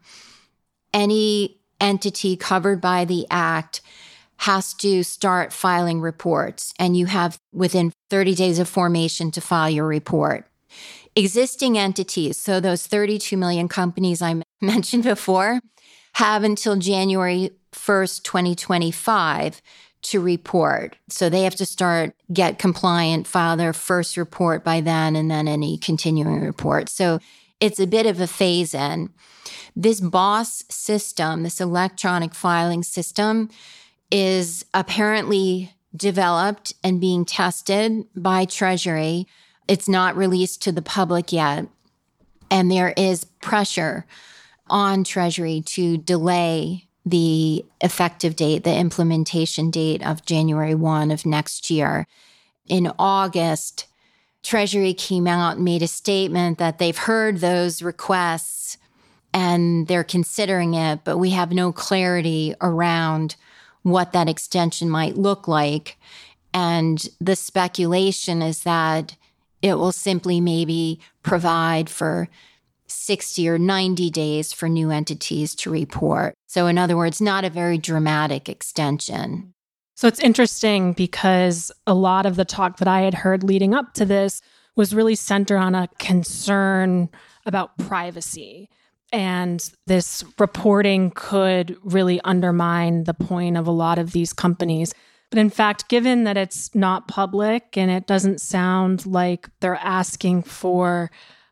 any 0.94 1.58
entity 1.80 2.36
covered 2.36 2.82
by 2.82 3.06
the 3.06 3.28
act 3.30 3.82
has 4.38 4.74
to 4.74 5.04
start 5.04 5.54
filing 5.54 6.02
reports 6.02 6.74
and 6.80 6.98
you 6.98 7.06
have 7.06 7.38
within 7.54 7.92
30 8.10 8.34
days 8.36 8.58
of 8.58 8.68
formation 8.68 9.30
to 9.32 9.42
file 9.42 9.70
your 9.70 9.86
report. 9.86 10.48
Existing 11.16 11.78
entities, 11.78 12.38
so 12.38 12.60
those 12.60 12.88
32 12.88 13.36
million 13.38 13.68
companies 13.68 14.22
I 14.22 14.42
mentioned 14.62 15.04
before, 15.04 15.60
have 16.14 16.44
until 16.44 16.76
January 16.76 17.52
1st, 17.72 18.24
2025 18.24 19.62
to 20.02 20.20
report. 20.20 20.96
So 21.10 21.30
they 21.30 21.44
have 21.44 21.56
to 21.56 21.66
start, 21.66 22.16
get 22.32 22.60
compliant, 22.60 23.28
file 23.28 23.58
their 23.58 23.74
first 23.74 24.18
report 24.18 24.64
by 24.64 24.82
then, 24.82 25.16
and 25.16 25.30
then 25.30 25.48
any 25.48 25.78
continuing 25.78 26.42
report. 26.42 26.90
So 26.90 27.20
it's 27.60 27.80
a 27.80 27.88
bit 27.88 28.06
of 28.06 28.22
a 28.22 28.28
phase 28.28 28.74
in. 28.74 29.10
This 29.76 30.00
BOSS 30.00 30.66
system, 30.70 31.44
this 31.44 31.62
electronic 31.62 32.34
filing 32.34 32.84
system, 32.84 33.50
is 34.12 34.66
apparently 34.74 35.74
developed 35.96 36.74
and 36.84 37.02
being 37.02 37.26
tested 37.26 38.06
by 38.16 38.46
Treasury. 38.46 39.28
It's 39.68 39.90
not 39.90 40.16
released 40.16 40.62
to 40.64 40.72
the 40.72 40.82
public 40.82 41.32
yet. 41.32 41.68
And 42.50 42.72
there 42.72 42.94
is 42.98 43.26
pressure 43.26 44.06
on 44.70 45.04
Treasury 45.04 45.62
to 45.66 45.98
delay 45.98 46.89
the 47.06 47.66
effective 47.82 48.36
date, 48.36 48.64
the 48.64 48.76
implementation 48.76 49.72
date 49.72 50.06
of 50.06 50.26
January 50.26 50.76
1 50.76 51.12
of 51.12 51.26
next 51.26 51.70
year. 51.70 52.08
In 52.68 52.92
August, 53.00 53.88
Treasury 54.44 54.94
came 54.94 55.28
out 55.28 55.56
and 55.56 55.66
made 55.66 55.82
a 55.82 55.88
statement 55.88 56.58
that 56.60 56.78
they've 56.78 56.98
heard 56.98 57.40
those 57.40 57.82
requests 57.82 58.78
and 59.34 59.88
they're 59.88 60.04
considering 60.04 60.74
it, 60.74 61.02
but 61.04 61.18
we 61.18 61.32
have 61.32 61.52
no 61.52 61.72
clarity 61.72 62.56
around 62.62 63.36
what 63.84 64.14
that 64.14 64.30
extension 64.30 64.90
might 64.90 65.18
look 65.18 65.48
like. 65.48 65.98
And 66.54 67.08
the 67.20 67.36
speculation 67.36 68.42
is 68.42 68.64
that 68.64 69.16
it 69.62 69.76
will 69.76 69.92
simply 69.92 70.42
maybe 70.42 71.00
provide 71.22 71.90
for 71.90 72.28
60 73.10 73.50
or 73.50 73.58
90 73.58 74.12
days 74.12 74.54
for 74.54 74.70
new 74.70 74.92
entities 74.92 75.56
to 75.56 75.72
report. 75.72 76.36
So, 76.46 76.68
in 76.68 76.78
other 76.78 76.96
words, 76.96 77.20
not 77.20 77.44
a 77.44 77.50
very 77.50 77.80
dramatic 77.80 78.48
extension. 78.48 79.56
So, 79.96 80.08
it's 80.08 80.20
interesting 80.20 80.94
because 80.94 81.72
a 81.88 81.96
lot 81.96 82.28
of 82.28 82.36
the 82.36 82.46
talk 82.46 82.78
that 82.78 82.88
I 82.88 83.02
had 83.02 83.16
heard 83.16 83.42
leading 83.42 83.74
up 83.74 83.96
to 83.96 84.06
this 84.06 84.44
was 84.76 84.94
really 84.94 85.16
centered 85.16 85.58
on 85.58 85.74
a 85.74 85.90
concern 85.98 87.10
about 87.48 87.76
privacy. 87.80 88.70
And 89.12 89.68
this 89.88 90.24
reporting 90.38 91.10
could 91.16 91.78
really 91.82 92.22
undermine 92.22 93.06
the 93.06 93.16
point 93.16 93.58
of 93.58 93.66
a 93.66 93.72
lot 93.72 93.98
of 93.98 94.12
these 94.12 94.34
companies. 94.34 94.94
But 95.32 95.40
in 95.40 95.50
fact, 95.50 95.90
given 95.90 96.26
that 96.26 96.38
it's 96.38 96.76
not 96.76 97.08
public 97.08 97.76
and 97.76 97.90
it 97.90 98.06
doesn't 98.06 98.40
sound 98.40 99.08
like 99.08 99.50
they're 99.62 99.80
asking 99.82 100.44
for 100.44 101.10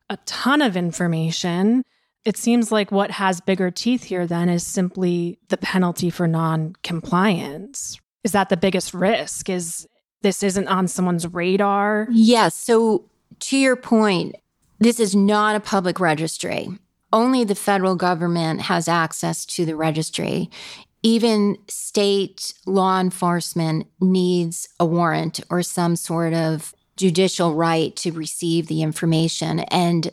a 0.09 0.17
ton 0.25 0.61
of 0.61 0.77
information. 0.77 1.83
it 2.27 2.35
seems 2.35 2.73
like 2.73 2.91
what 2.91 3.09
has 3.11 3.39
bigger 3.39 3.71
teeth 3.71 4.03
here 4.03 4.27
then 4.27 4.49
is 4.49 4.67
simply 4.67 5.39
the 5.47 5.55
penalty 5.55 6.09
for 6.09 6.27
non-compliance. 6.27 8.01
Is 8.25 8.33
that 8.33 8.49
the 8.49 8.57
biggest 8.57 8.93
risk? 8.93 9.49
Is 9.49 9.87
this 10.23 10.43
isn't 10.43 10.67
on 10.67 10.89
someone's 10.89 11.25
radar? 11.25 12.07
Yes. 12.11 12.53
So 12.53 13.05
to 13.39 13.57
your 13.57 13.77
point, 13.77 14.35
this 14.79 14.99
is 14.99 15.15
not 15.15 15.55
a 15.55 15.61
public 15.61 16.01
registry. 16.01 16.67
Only 17.13 17.45
the 17.45 17.55
federal 17.55 17.95
government 17.95 18.61
has 18.63 18.89
access 18.89 19.45
to 19.45 19.65
the 19.65 19.77
registry. 19.77 20.49
Even 21.03 21.57
state 21.69 22.53
law 22.65 22.99
enforcement 22.99 23.87
needs 24.01 24.67
a 24.81 24.85
warrant 24.85 25.39
or 25.49 25.63
some 25.63 25.95
sort 25.95 26.33
of 26.33 26.73
judicial 26.97 27.55
right 27.55 27.95
to 27.95 28.11
receive 28.11 28.67
the 28.67 28.81
information. 28.81 29.59
And 29.61 30.11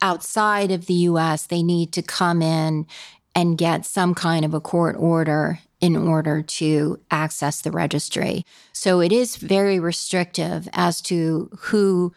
outside 0.00 0.70
of 0.70 0.86
the 0.86 0.94
US, 0.94 1.46
they 1.46 1.62
need 1.62 1.92
to 1.92 2.02
come 2.02 2.40
in 2.40 2.86
and 3.34 3.58
get 3.58 3.84
some 3.84 4.14
kind 4.14 4.44
of 4.44 4.54
a 4.54 4.60
court 4.60 4.96
order 4.98 5.60
in 5.80 5.96
order 5.96 6.42
to 6.42 7.00
access 7.10 7.60
the 7.60 7.70
registry. 7.70 8.46
So 8.72 9.00
it 9.00 9.10
is 9.10 9.36
very 9.36 9.80
restrictive 9.80 10.68
as 10.72 11.00
to 11.02 11.50
who, 11.58 12.14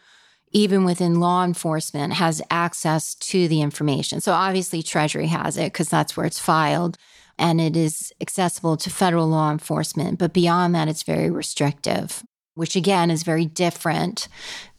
even 0.52 0.84
within 0.84 1.18
law 1.20 1.44
enforcement, 1.44 2.12
has 2.14 2.40
access 2.50 3.14
to 3.16 3.48
the 3.48 3.62
information. 3.62 4.20
So 4.20 4.32
obviously, 4.32 4.82
Treasury 4.82 5.26
has 5.26 5.56
it 5.56 5.72
because 5.72 5.88
that's 5.88 6.16
where 6.16 6.26
it's 6.26 6.38
filed 6.38 6.96
and 7.38 7.60
it 7.60 7.76
is 7.76 8.12
accessible 8.20 8.76
to 8.78 8.90
federal 8.90 9.26
law 9.26 9.50
enforcement. 9.50 10.18
But 10.18 10.32
beyond 10.32 10.74
that, 10.74 10.88
it's 10.88 11.02
very 11.02 11.30
restrictive 11.30 12.22
which 12.56 12.74
again 12.74 13.10
is 13.10 13.22
very 13.22 13.44
different 13.44 14.26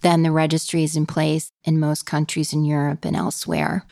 than 0.01 0.24
the 0.24 0.31
registries 0.31 0.98
in 0.98 1.05
place 1.05 1.51
in 1.63 1.79
most 1.79 2.05
countries 2.05 2.51
in 2.51 2.65
Europe 2.65 3.05
and 3.05 3.15
elsewhere. 3.15 3.86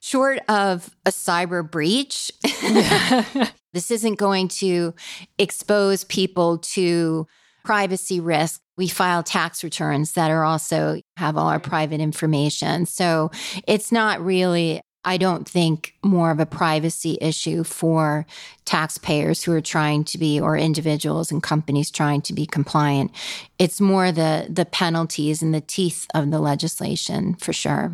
Short 0.00 0.38
of 0.48 0.94
a 1.04 1.10
cyber 1.10 1.68
breach, 1.68 2.30
this 3.72 3.90
isn't 3.90 4.18
going 4.18 4.48
to 4.48 4.94
expose 5.38 6.04
people 6.04 6.58
to 6.58 7.26
privacy 7.64 8.20
risk. 8.20 8.60
We 8.76 8.88
file 8.88 9.22
tax 9.22 9.64
returns 9.64 10.12
that 10.12 10.30
are 10.30 10.44
also 10.44 11.00
have 11.16 11.36
all 11.36 11.48
our 11.48 11.60
private 11.60 12.00
information. 12.00 12.86
So 12.86 13.30
it's 13.66 13.90
not 13.90 14.24
really 14.24 14.82
I 15.04 15.16
don't 15.16 15.48
think 15.48 15.94
more 16.02 16.30
of 16.30 16.40
a 16.40 16.46
privacy 16.46 17.18
issue 17.20 17.64
for 17.64 18.26
taxpayers 18.64 19.42
who 19.42 19.52
are 19.52 19.60
trying 19.60 20.04
to 20.04 20.18
be 20.18 20.40
or 20.40 20.56
individuals 20.56 21.30
and 21.30 21.42
companies 21.42 21.90
trying 21.90 22.22
to 22.22 22.32
be 22.32 22.46
compliant. 22.46 23.10
It's 23.58 23.80
more 23.80 24.12
the 24.12 24.46
the 24.48 24.64
penalties 24.64 25.42
and 25.42 25.54
the 25.54 25.60
teeth 25.60 26.06
of 26.14 26.30
the 26.30 26.40
legislation 26.40 27.34
for 27.34 27.52
sure. 27.52 27.92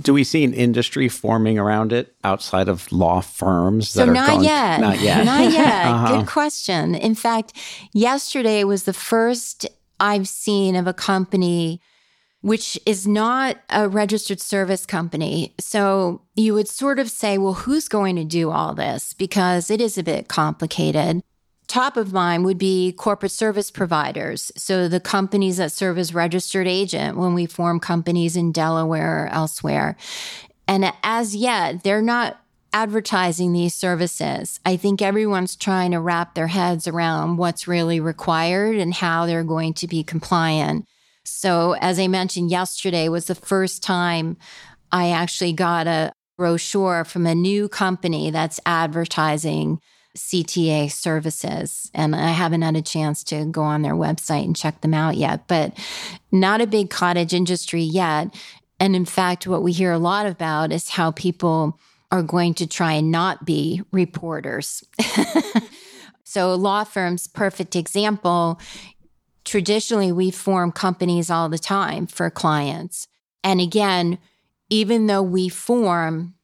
Do 0.00 0.14
we 0.14 0.24
see 0.24 0.42
an 0.42 0.54
industry 0.54 1.08
forming 1.08 1.58
around 1.58 1.92
it 1.92 2.14
outside 2.24 2.68
of 2.68 2.90
law 2.90 3.20
firms? 3.20 3.90
so 3.90 4.06
not 4.06 4.30
going, 4.30 4.44
yet. 4.44 4.80
Not 4.80 5.00
yet. 5.00 5.24
not 5.24 5.52
yet. 5.52 5.86
uh-huh. 5.86 6.16
Good 6.16 6.26
question. 6.26 6.94
In 6.94 7.14
fact, 7.14 7.52
yesterday 7.92 8.64
was 8.64 8.84
the 8.84 8.94
first 8.94 9.66
I've 10.00 10.28
seen 10.28 10.76
of 10.76 10.86
a 10.86 10.94
company 10.94 11.80
which 12.42 12.78
is 12.84 13.06
not 13.06 13.56
a 13.70 13.88
registered 13.88 14.40
service 14.40 14.84
company. 14.84 15.54
So 15.58 16.22
you 16.34 16.54
would 16.54 16.68
sort 16.68 16.98
of 16.98 17.10
say, 17.10 17.38
well, 17.38 17.54
who's 17.54 17.88
going 17.88 18.16
to 18.16 18.24
do 18.24 18.50
all 18.50 18.74
this? 18.74 19.12
Because 19.14 19.70
it 19.70 19.80
is 19.80 19.96
a 19.96 20.02
bit 20.02 20.28
complicated. 20.28 21.22
Top 21.68 21.96
of 21.96 22.12
mind 22.12 22.44
would 22.44 22.58
be 22.58 22.92
corporate 22.92 23.32
service 23.32 23.70
providers. 23.70 24.52
So 24.56 24.88
the 24.88 25.00
companies 25.00 25.56
that 25.56 25.72
serve 25.72 25.96
as 25.96 26.12
registered 26.12 26.66
agent 26.66 27.16
when 27.16 27.32
we 27.32 27.46
form 27.46 27.80
companies 27.80 28.36
in 28.36 28.52
Delaware 28.52 29.24
or 29.24 29.28
elsewhere. 29.28 29.96
And 30.68 30.92
as 31.02 31.34
yet, 31.34 31.84
they're 31.84 32.02
not 32.02 32.38
advertising 32.72 33.52
these 33.52 33.74
services. 33.74 34.58
I 34.66 34.76
think 34.76 35.00
everyone's 35.00 35.56
trying 35.56 35.92
to 35.92 36.00
wrap 36.00 36.34
their 36.34 36.48
heads 36.48 36.88
around 36.88 37.36
what's 37.36 37.68
really 37.68 38.00
required 38.00 38.76
and 38.76 38.92
how 38.94 39.26
they're 39.26 39.44
going 39.44 39.74
to 39.74 39.86
be 39.86 40.02
compliant. 40.02 40.86
So, 41.34 41.72
as 41.80 41.98
I 41.98 42.08
mentioned 42.08 42.50
yesterday, 42.50 43.08
was 43.08 43.24
the 43.24 43.34
first 43.34 43.82
time 43.82 44.36
I 44.92 45.10
actually 45.10 45.54
got 45.54 45.86
a 45.86 46.12
brochure 46.36 47.04
from 47.04 47.26
a 47.26 47.34
new 47.34 47.68
company 47.68 48.30
that's 48.30 48.60
advertising 48.66 49.80
CTA 50.16 50.92
services. 50.92 51.90
And 51.94 52.14
I 52.14 52.28
haven't 52.28 52.62
had 52.62 52.76
a 52.76 52.82
chance 52.82 53.24
to 53.24 53.46
go 53.46 53.62
on 53.62 53.80
their 53.80 53.94
website 53.94 54.44
and 54.44 54.54
check 54.54 54.82
them 54.82 54.92
out 54.92 55.16
yet, 55.16 55.48
but 55.48 55.72
not 56.30 56.60
a 56.60 56.66
big 56.66 56.90
cottage 56.90 57.32
industry 57.32 57.82
yet. 57.82 58.28
And 58.78 58.94
in 58.94 59.06
fact, 59.06 59.46
what 59.46 59.62
we 59.62 59.72
hear 59.72 59.90
a 59.90 59.98
lot 59.98 60.26
about 60.26 60.70
is 60.70 60.90
how 60.90 61.12
people 61.12 61.80
are 62.10 62.22
going 62.22 62.52
to 62.54 62.66
try 62.66 62.92
and 62.92 63.10
not 63.10 63.46
be 63.46 63.82
reporters. 63.90 64.84
so, 66.24 66.54
law 66.54 66.84
firms, 66.84 67.26
perfect 67.26 67.74
example, 67.74 68.60
traditionally 69.44 70.12
we 70.12 70.30
form 70.30 70.72
companies 70.72 71.30
all 71.30 71.48
the 71.48 71.58
time 71.58 72.06
for 72.06 72.30
clients. 72.30 73.08
And 73.44 73.60
again, 73.60 74.18
even 74.70 75.06
though 75.06 75.22
we 75.22 75.48
form, 75.48 76.34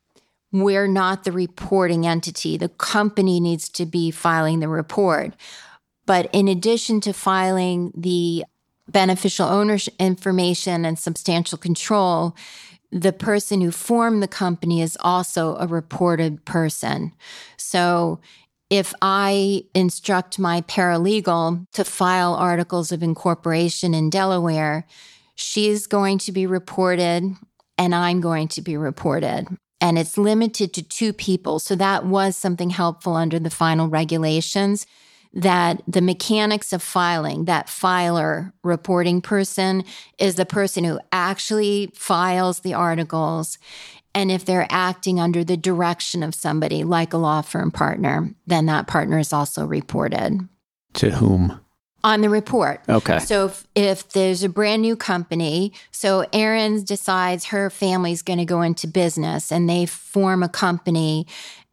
we're 0.52 0.88
not 0.88 1.24
the 1.24 1.32
reporting 1.32 2.06
entity. 2.06 2.56
The 2.56 2.68
company 2.68 3.40
needs 3.40 3.68
to 3.70 3.86
be 3.86 4.10
filing 4.10 4.60
the 4.60 4.68
report. 4.68 5.34
But 6.06 6.30
in 6.32 6.48
addition 6.48 7.00
to 7.02 7.12
filing 7.12 7.92
the 7.94 8.44
beneficial 8.88 9.46
ownership 9.46 9.94
information 9.98 10.84
and 10.84 10.98
substantial 10.98 11.58
control, 11.58 12.34
the 12.90 13.12
person 13.12 13.60
who 13.60 13.70
formed 13.70 14.22
the 14.22 14.28
company 14.28 14.80
is 14.80 14.96
also 15.00 15.56
a 15.56 15.66
reported 15.66 16.44
person. 16.46 17.12
So 17.58 18.20
if 18.70 18.92
I 19.00 19.64
instruct 19.74 20.38
my 20.38 20.60
paralegal 20.62 21.66
to 21.72 21.84
file 21.84 22.34
articles 22.34 22.92
of 22.92 23.02
incorporation 23.02 23.94
in 23.94 24.10
Delaware, 24.10 24.86
she's 25.34 25.86
going 25.86 26.18
to 26.18 26.32
be 26.32 26.46
reported 26.46 27.34
and 27.78 27.94
I'm 27.94 28.20
going 28.20 28.48
to 28.48 28.60
be 28.60 28.76
reported. 28.76 29.46
And 29.80 29.98
it's 29.98 30.18
limited 30.18 30.74
to 30.74 30.82
two 30.82 31.12
people. 31.12 31.60
So 31.60 31.76
that 31.76 32.04
was 32.04 32.36
something 32.36 32.70
helpful 32.70 33.14
under 33.14 33.38
the 33.38 33.50
final 33.50 33.88
regulations 33.88 34.86
that 35.32 35.82
the 35.86 36.00
mechanics 36.00 36.72
of 36.72 36.82
filing, 36.82 37.44
that 37.44 37.68
filer 37.68 38.52
reporting 38.64 39.20
person 39.20 39.84
is 40.18 40.34
the 40.34 40.46
person 40.46 40.84
who 40.84 40.98
actually 41.12 41.92
files 41.94 42.60
the 42.60 42.74
articles 42.74 43.58
and 44.18 44.32
if 44.32 44.44
they're 44.44 44.66
acting 44.68 45.20
under 45.20 45.44
the 45.44 45.56
direction 45.56 46.24
of 46.24 46.34
somebody 46.34 46.82
like 46.82 47.12
a 47.12 47.16
law 47.16 47.40
firm 47.40 47.70
partner, 47.70 48.34
then 48.48 48.66
that 48.66 48.88
partner 48.88 49.20
is 49.20 49.32
also 49.32 49.64
reported. 49.64 50.40
To 50.94 51.10
whom? 51.12 51.60
On 52.02 52.20
the 52.20 52.28
report. 52.28 52.80
Okay. 52.88 53.20
So 53.20 53.46
if, 53.46 53.68
if 53.76 54.08
there's 54.08 54.42
a 54.42 54.48
brand 54.48 54.82
new 54.82 54.96
company, 54.96 55.72
so 55.92 56.26
Erin 56.32 56.82
decides 56.82 57.44
her 57.46 57.70
family's 57.70 58.22
going 58.22 58.40
to 58.40 58.44
go 58.44 58.60
into 58.60 58.88
business 58.88 59.52
and 59.52 59.70
they 59.70 59.86
form 59.86 60.42
a 60.42 60.48
company 60.48 61.28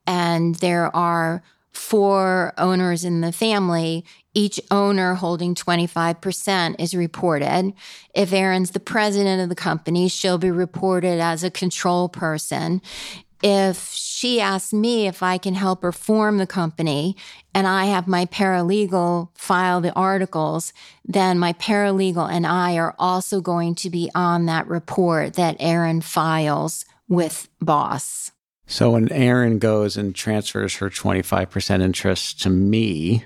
and 0.05 0.53
there 0.53 0.95
are 0.95 1.41
four 1.73 2.53
owners 2.59 3.03
in 3.03 3.21
the 3.21 3.31
family, 3.31 4.05
each 4.35 4.59
owner 4.69 5.15
holding 5.15 5.55
25% 5.55 6.75
is 6.77 6.93
reported. 6.93 7.73
If 8.13 8.33
Erin's 8.33 8.71
the 8.71 8.79
president 8.79 9.41
of 9.41 9.49
the 9.49 9.55
company, 9.55 10.09
she'll 10.09 10.37
be 10.37 10.51
reported 10.51 11.19
as 11.19 11.43
a 11.43 11.49
control 11.49 12.09
person. 12.09 12.81
If 13.41 13.91
she 13.93 14.41
asks 14.41 14.73
me 14.73 15.07
if 15.07 15.23
I 15.23 15.37
can 15.37 15.53
help 15.53 15.83
her 15.83 15.91
form 15.91 16.37
the 16.37 16.47
company 16.47 17.15
and 17.53 17.67
I 17.67 17.85
have 17.85 18.07
my 18.07 18.25
paralegal 18.25 19.29
file 19.35 19.81
the 19.81 19.93
articles, 19.93 20.73
then 21.05 21.39
my 21.39 21.53
paralegal 21.53 22.29
and 22.29 22.45
I 22.45 22.75
are 22.77 22.95
also 22.99 23.41
going 23.41 23.75
to 23.75 23.89
be 23.89 24.09
on 24.15 24.47
that 24.47 24.67
report 24.67 25.35
that 25.35 25.57
Erin 25.59 26.01
files 26.01 26.85
with 27.07 27.47
boss. 27.61 28.31
So 28.67 28.91
when 28.91 29.11
Erin 29.11 29.59
goes 29.59 29.95
and 29.95 30.15
transfers 30.15 30.77
her 30.77 30.89
25% 30.89 31.81
interest 31.81 32.41
to 32.41 32.49
me, 32.49 33.25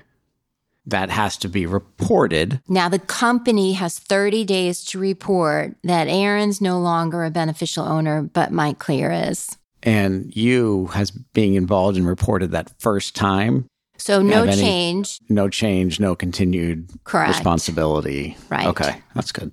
that 0.86 1.10
has 1.10 1.36
to 1.38 1.48
be 1.48 1.66
reported. 1.66 2.60
Now, 2.68 2.88
the 2.88 2.98
company 2.98 3.72
has 3.74 3.98
30 3.98 4.44
days 4.44 4.84
to 4.86 4.98
report 4.98 5.76
that 5.84 6.08
Erin's 6.08 6.60
no 6.60 6.78
longer 6.80 7.24
a 7.24 7.30
beneficial 7.30 7.84
owner, 7.84 8.22
but 8.22 8.52
Mike 8.52 8.78
Clear 8.78 9.10
is. 9.10 9.56
And 9.82 10.34
you, 10.36 10.86
has 10.86 11.10
being 11.10 11.54
involved 11.54 11.96
and 11.96 12.06
reported 12.06 12.50
that 12.52 12.70
first 12.80 13.14
time. 13.14 13.66
So, 13.96 14.22
no 14.22 14.46
change. 14.46 15.20
No 15.28 15.48
change, 15.48 16.00
no 16.00 16.14
continued 16.14 16.90
Correct. 17.04 17.28
responsibility. 17.28 18.36
Right. 18.48 18.66
Okay, 18.66 19.02
that's 19.14 19.32
good. 19.32 19.52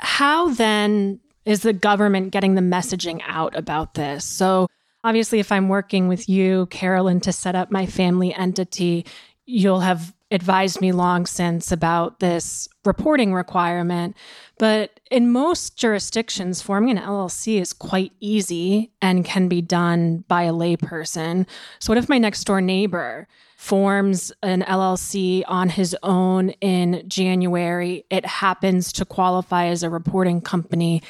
How 0.00 0.48
then 0.50 1.20
is 1.44 1.62
the 1.62 1.72
government 1.72 2.32
getting 2.32 2.56
the 2.56 2.60
messaging 2.60 3.20
out 3.26 3.56
about 3.56 3.94
this? 3.94 4.24
So, 4.24 4.68
obviously, 5.04 5.38
if 5.38 5.52
I'm 5.52 5.68
working 5.68 6.08
with 6.08 6.28
you, 6.28 6.66
Carolyn, 6.66 7.20
to 7.20 7.32
set 7.32 7.54
up 7.54 7.70
my 7.70 7.86
family 7.86 8.34
entity, 8.34 9.06
you'll 9.46 9.80
have 9.80 10.13
advised 10.30 10.80
me 10.80 10.92
long 10.92 11.26
since 11.26 11.70
about 11.70 12.20
this 12.20 12.68
reporting 12.84 13.34
requirement. 13.34 14.16
But 14.58 15.00
in 15.10 15.30
most 15.30 15.76
jurisdictions, 15.76 16.62
forming 16.62 16.96
an 16.96 17.04
LLC 17.04 17.60
is 17.60 17.72
quite 17.72 18.12
easy 18.20 18.92
and 19.02 19.24
can 19.24 19.48
be 19.48 19.60
done 19.62 20.24
by 20.28 20.44
a 20.44 20.52
layperson. 20.52 21.46
So, 21.78 21.90
what 21.90 21.98
if 21.98 22.08
my 22.08 22.18
next 22.18 22.44
door 22.44 22.60
neighbor 22.60 23.28
forms 23.56 24.32
an 24.42 24.62
LLC 24.62 25.44
on 25.46 25.68
his 25.68 25.96
own 26.02 26.50
in 26.60 27.04
January? 27.08 28.04
It 28.10 28.26
happens 28.26 28.92
to 28.94 29.04
qualify 29.04 29.66
as 29.66 29.82
a 29.82 29.90
reporting 29.90 30.40
company. 30.40 31.02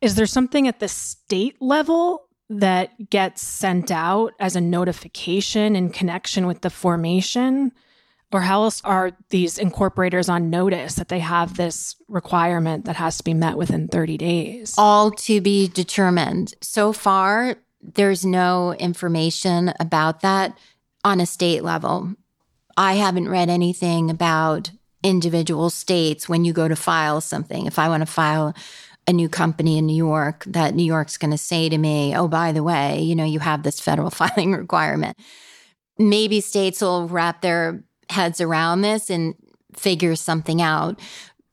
Is 0.00 0.14
there 0.14 0.26
something 0.26 0.66
at 0.66 0.80
the 0.80 0.88
state 0.88 1.60
level 1.60 2.26
that 2.48 3.10
gets 3.10 3.42
sent 3.42 3.90
out 3.90 4.32
as 4.40 4.56
a 4.56 4.60
notification 4.60 5.76
in 5.76 5.90
connection 5.90 6.46
with 6.46 6.62
the 6.62 6.70
formation? 6.70 7.72
Or 8.32 8.42
how 8.42 8.62
else 8.62 8.80
are 8.84 9.12
these 9.30 9.58
incorporators 9.58 10.28
on 10.28 10.50
notice 10.50 10.94
that 10.94 11.08
they 11.08 11.18
have 11.18 11.56
this 11.56 11.96
requirement 12.06 12.84
that 12.84 12.96
has 12.96 13.16
to 13.18 13.24
be 13.24 13.34
met 13.34 13.56
within 13.56 13.88
30 13.88 14.16
days? 14.18 14.74
All 14.78 15.10
to 15.12 15.40
be 15.40 15.66
determined. 15.66 16.54
So 16.60 16.92
far, 16.92 17.56
there's 17.82 18.24
no 18.24 18.74
information 18.74 19.72
about 19.80 20.20
that 20.20 20.56
on 21.04 21.20
a 21.20 21.26
state 21.26 21.64
level. 21.64 22.14
I 22.76 22.94
haven't 22.94 23.28
read 23.28 23.48
anything 23.48 24.10
about 24.10 24.70
individual 25.02 25.70
states 25.70 26.28
when 26.28 26.44
you 26.44 26.52
go 26.52 26.68
to 26.68 26.76
file 26.76 27.20
something. 27.20 27.66
If 27.66 27.78
I 27.78 27.88
want 27.88 28.02
to 28.02 28.06
file 28.06 28.54
a 29.08 29.12
new 29.12 29.28
company 29.28 29.78
in 29.78 29.86
New 29.86 29.96
York, 29.96 30.44
that 30.46 30.74
New 30.74 30.84
York's 30.84 31.16
going 31.16 31.30
to 31.30 31.38
say 31.38 31.68
to 31.68 31.78
me, 31.78 32.14
oh, 32.14 32.28
by 32.28 32.52
the 32.52 32.62
way, 32.62 33.00
you 33.00 33.16
know, 33.16 33.24
you 33.24 33.40
have 33.40 33.62
this 33.62 33.80
federal 33.80 34.10
filing 34.10 34.52
requirement. 34.52 35.18
Maybe 35.98 36.40
states 36.40 36.80
will 36.80 37.08
wrap 37.08 37.40
their 37.40 37.82
heads 38.10 38.40
around 38.40 38.82
this 38.82 39.08
and 39.10 39.34
figure 39.74 40.16
something 40.16 40.60
out. 40.60 41.00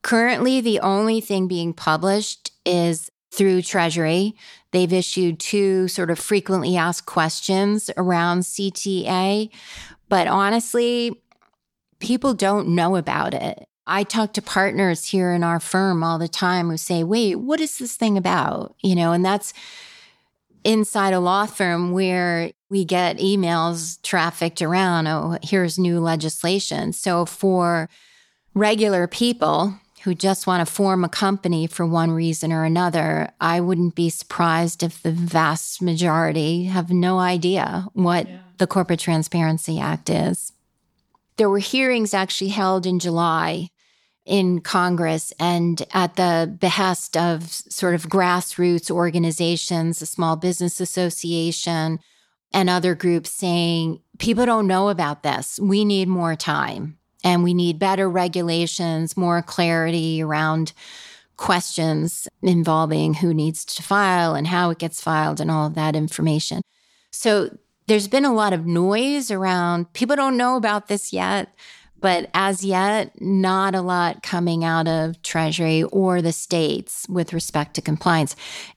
Currently, 0.02 0.60
the 0.60 0.80
only 0.80 1.20
thing 1.20 1.48
being 1.48 1.72
published 1.72 2.52
is 2.64 3.10
through 3.32 3.62
Treasury. 3.62 4.34
They've 4.72 4.92
issued 4.92 5.40
two 5.40 5.88
sort 5.88 6.10
of 6.10 6.18
frequently 6.18 6.76
asked 6.76 7.06
questions 7.06 7.90
around 7.96 8.40
CTA. 8.40 9.50
But 10.08 10.26
honestly, 10.26 11.22
people 11.98 12.34
don't 12.34 12.68
know 12.68 12.96
about 12.96 13.34
it. 13.34 13.66
I 13.86 14.04
talk 14.04 14.34
to 14.34 14.42
partners 14.42 15.06
here 15.06 15.32
in 15.32 15.42
our 15.42 15.60
firm 15.60 16.04
all 16.04 16.18
the 16.18 16.28
time 16.28 16.68
who 16.68 16.76
say, 16.76 17.02
wait, 17.02 17.36
what 17.36 17.60
is 17.60 17.78
this 17.78 17.96
thing 17.96 18.18
about? 18.18 18.74
You 18.82 18.94
know, 18.94 19.12
and 19.12 19.24
that's 19.24 19.54
inside 20.62 21.14
a 21.14 21.20
law 21.20 21.46
firm 21.46 21.92
where 21.92 22.52
we 22.70 22.84
get 22.84 23.18
emails 23.18 24.00
trafficked 24.02 24.60
around. 24.60 25.06
Oh, 25.06 25.38
here's 25.42 25.78
new 25.78 26.00
legislation. 26.00 26.92
So 26.92 27.24
for 27.24 27.88
regular 28.54 29.06
people 29.06 29.74
who 30.02 30.14
just 30.14 30.46
want 30.46 30.66
to 30.66 30.72
form 30.72 31.04
a 31.04 31.08
company 31.08 31.66
for 31.66 31.84
one 31.84 32.10
reason 32.10 32.52
or 32.52 32.64
another, 32.64 33.30
I 33.40 33.60
wouldn't 33.60 33.94
be 33.94 34.10
surprised 34.10 34.82
if 34.82 35.02
the 35.02 35.12
vast 35.12 35.82
majority 35.82 36.64
have 36.64 36.90
no 36.90 37.18
idea 37.18 37.86
what 37.94 38.28
yeah. 38.28 38.38
the 38.58 38.66
Corporate 38.66 39.00
Transparency 39.00 39.80
Act 39.80 40.10
is. 40.10 40.52
There 41.36 41.50
were 41.50 41.58
hearings 41.58 42.14
actually 42.14 42.50
held 42.50 42.86
in 42.86 42.98
July 42.98 43.70
in 44.24 44.60
Congress 44.60 45.32
and 45.40 45.82
at 45.94 46.16
the 46.16 46.54
behest 46.60 47.16
of 47.16 47.50
sort 47.50 47.94
of 47.94 48.08
grassroots 48.08 48.90
organizations, 48.90 50.00
the 50.00 50.06
Small 50.06 50.36
Business 50.36 50.80
Association, 50.80 51.98
and 52.52 52.70
other 52.70 52.94
groups 52.94 53.30
saying, 53.30 54.00
people 54.18 54.46
don't 54.46 54.66
know 54.66 54.88
about 54.88 55.22
this. 55.22 55.58
We 55.60 55.84
need 55.84 56.08
more 56.08 56.36
time 56.36 56.98
and 57.24 57.42
we 57.42 57.54
need 57.54 57.78
better 57.78 58.08
regulations, 58.08 59.16
more 59.16 59.42
clarity 59.42 60.22
around 60.22 60.72
questions 61.36 62.26
involving 62.42 63.14
who 63.14 63.32
needs 63.32 63.64
to 63.64 63.82
file 63.82 64.34
and 64.34 64.46
how 64.46 64.70
it 64.70 64.78
gets 64.78 65.00
filed 65.00 65.40
and 65.40 65.50
all 65.50 65.66
of 65.66 65.74
that 65.74 65.94
information. 65.94 66.62
So 67.12 67.56
there's 67.86 68.08
been 68.08 68.24
a 68.24 68.34
lot 68.34 68.52
of 68.52 68.66
noise 68.66 69.30
around 69.30 69.92
people 69.92 70.16
don't 70.16 70.36
know 70.36 70.56
about 70.56 70.88
this 70.88 71.12
yet. 71.12 71.54
But 72.00 72.30
as 72.32 72.64
yet, 72.64 73.20
not 73.20 73.74
a 73.74 73.80
lot 73.80 74.22
coming 74.22 74.64
out 74.64 74.86
of 74.86 75.20
Treasury 75.22 75.82
or 75.82 76.22
the 76.22 76.32
states 76.32 77.04
with 77.08 77.32
respect 77.32 77.74
to 77.74 77.82
compliance. 77.82 78.36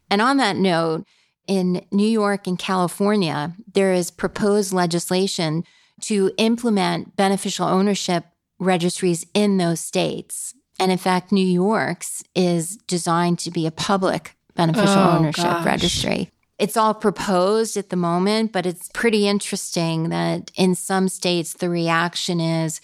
And 0.10 0.22
on 0.22 0.38
that 0.38 0.56
note, 0.56 1.06
in 1.52 1.86
New 1.92 2.08
York 2.08 2.48
and 2.48 2.58
California, 2.58 3.54
there 3.74 3.92
is 3.92 4.10
proposed 4.10 4.72
legislation 4.72 5.66
to 6.00 6.32
implement 6.38 7.18
beneficial 7.18 7.68
ownership 7.68 8.24
registries 8.58 9.26
in 9.34 9.58
those 9.58 9.82
states. 9.82 10.54
And 10.80 10.94
in 10.94 10.98
fact, 10.98 11.34
New 11.34 11.46
York's 11.46 12.24
is 12.36 12.78
designed 12.88 13.38
to 13.40 13.52
be 13.52 13.68
a 13.68 13.72
public 13.72 14.38
beneficial 14.56 14.96
oh, 14.98 15.18
ownership 15.18 15.44
gosh. 15.44 15.66
registry. 15.66 16.30
It's 16.58 16.78
all 16.78 16.94
proposed 16.94 17.76
at 17.76 17.90
the 17.90 17.98
moment, 17.98 18.54
but 18.54 18.66
it's 18.66 18.90
pretty 18.94 19.28
interesting 19.28 20.08
that 20.08 20.52
in 20.56 20.74
some 20.74 21.10
states 21.10 21.56
the 21.56 21.70
reaction 21.70 22.40
is, 22.40 22.80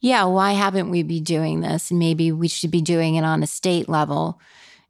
yeah, 0.00 0.24
why 0.24 0.54
haven't 0.54 0.90
we 0.90 1.04
be 1.04 1.20
doing 1.20 1.60
this? 1.60 1.92
And 1.92 2.00
maybe 2.00 2.32
we 2.32 2.48
should 2.48 2.72
be 2.72 2.82
doing 2.82 3.14
it 3.14 3.22
on 3.22 3.44
a 3.44 3.46
state 3.46 3.88
level 3.88 4.40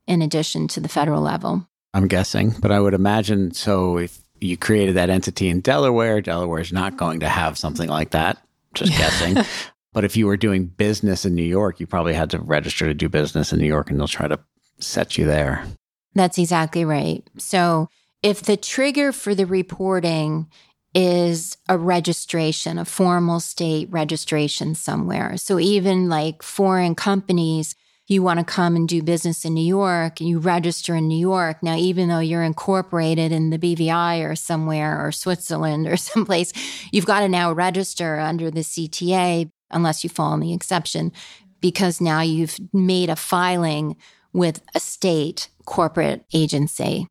in 0.07 0.23
addition 0.23 0.67
to 0.69 0.81
the 0.81 0.89
federal 0.89 1.21
level. 1.21 1.69
I'm 1.99 2.07
guessing, 2.07 2.55
but 2.61 2.71
I 2.71 2.79
would 2.79 2.95
imagine 2.95 3.53
so 3.53 3.99
if 3.99 4.21
you 4.39 4.57
created 4.57 4.95
that 4.95 5.11
entity 5.11 5.49
in 5.49 5.61
Delaware, 5.61 6.21
Delaware 6.21 6.61
is 6.61 6.73
not 6.73 6.97
going 6.97 7.19
to 7.21 7.29
have 7.29 7.59
something 7.59 7.89
like 7.89 8.11
that. 8.11 8.39
Just 8.73 8.93
guessing. 8.97 9.45
but 9.93 10.05
if 10.05 10.17
you 10.17 10.29
were 10.29 10.37
doing 10.37 10.67
business 10.67 11.25
in 11.25 11.35
New 11.35 11.43
York, 11.43 11.81
you 11.81 11.89
probably 11.89 12.15
had 12.15 12.31
to 12.31 12.39
register 12.39 12.87
to 12.87 12.95
do 12.95 13.09
business 13.09 13.53
in 13.53 13.59
New 13.59 13.67
York 13.67 13.91
and 13.91 13.99
they'll 13.99 14.07
try 14.07 14.29
to 14.29 14.39
set 14.79 15.19
you 15.19 15.25
there. 15.25 15.67
That's 16.15 16.39
exactly 16.39 16.85
right. 16.85 17.25
So 17.37 17.89
if 18.23 18.43
the 18.43 18.57
trigger 18.57 19.11
for 19.11 19.35
the 19.35 19.47
reporting 19.47 20.47
is 20.95 21.57
a 21.69 21.77
registration, 21.77 22.79
a 22.79 22.85
formal 22.85 23.41
state 23.41 23.89
registration 23.91 24.77
somewhere. 24.77 25.37
So 25.37 25.59
even 25.59 26.09
like 26.09 26.45
foreign 26.45 26.95
companies, 26.95 27.75
you 28.09 28.23
want 28.23 28.41
to 28.41 28.45
come 28.45 28.75
and 28.75 28.89
do 28.89 29.03
business 29.03 29.45
in 29.45 29.53
New 29.53 29.65
York, 29.65 30.21
you 30.21 30.39
register 30.39 30.97
in 30.97 31.07
New 31.07 31.19
York. 31.19 31.63
Now, 31.63 31.77
even 31.77 32.09
though 32.09 32.19
you're 32.19 32.43
incorporated 32.43 33.33
in 33.33 33.51
the 33.51 33.59
BVI 33.59 34.29
or 34.29 34.35
somewhere 34.35 35.05
or 35.05 35.13
Switzerland 35.13 35.87
or 35.87 35.97
someplace, 35.99 36.53
you've 36.91 37.07
got 37.07 37.21
to 37.21 37.29
now 37.29 37.53
register 37.53 38.19
under 38.19 38.51
the 38.51 38.61
CTA 38.61 39.51
unless 39.71 40.03
you 40.03 40.11
fall 40.11 40.33
in 40.35 40.41
the 40.41 40.55
exception 40.55 41.13
because 41.61 42.01
now 42.01 42.23
you've 42.23 42.59
made 42.73 43.11
a 43.11 43.17
filing 43.17 43.97
with 44.33 44.63
a 44.75 44.81
state 44.81 45.51
corporate 45.67 46.25
agency. 46.33 47.07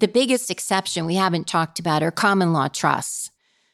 The 0.00 0.08
biggest 0.08 0.50
exception 0.50 1.04
we 1.04 1.16
haven't 1.16 1.46
talked 1.46 1.78
about 1.78 2.02
are 2.02 2.10
common 2.10 2.52
law 2.52 2.68
trusts. 2.68 3.30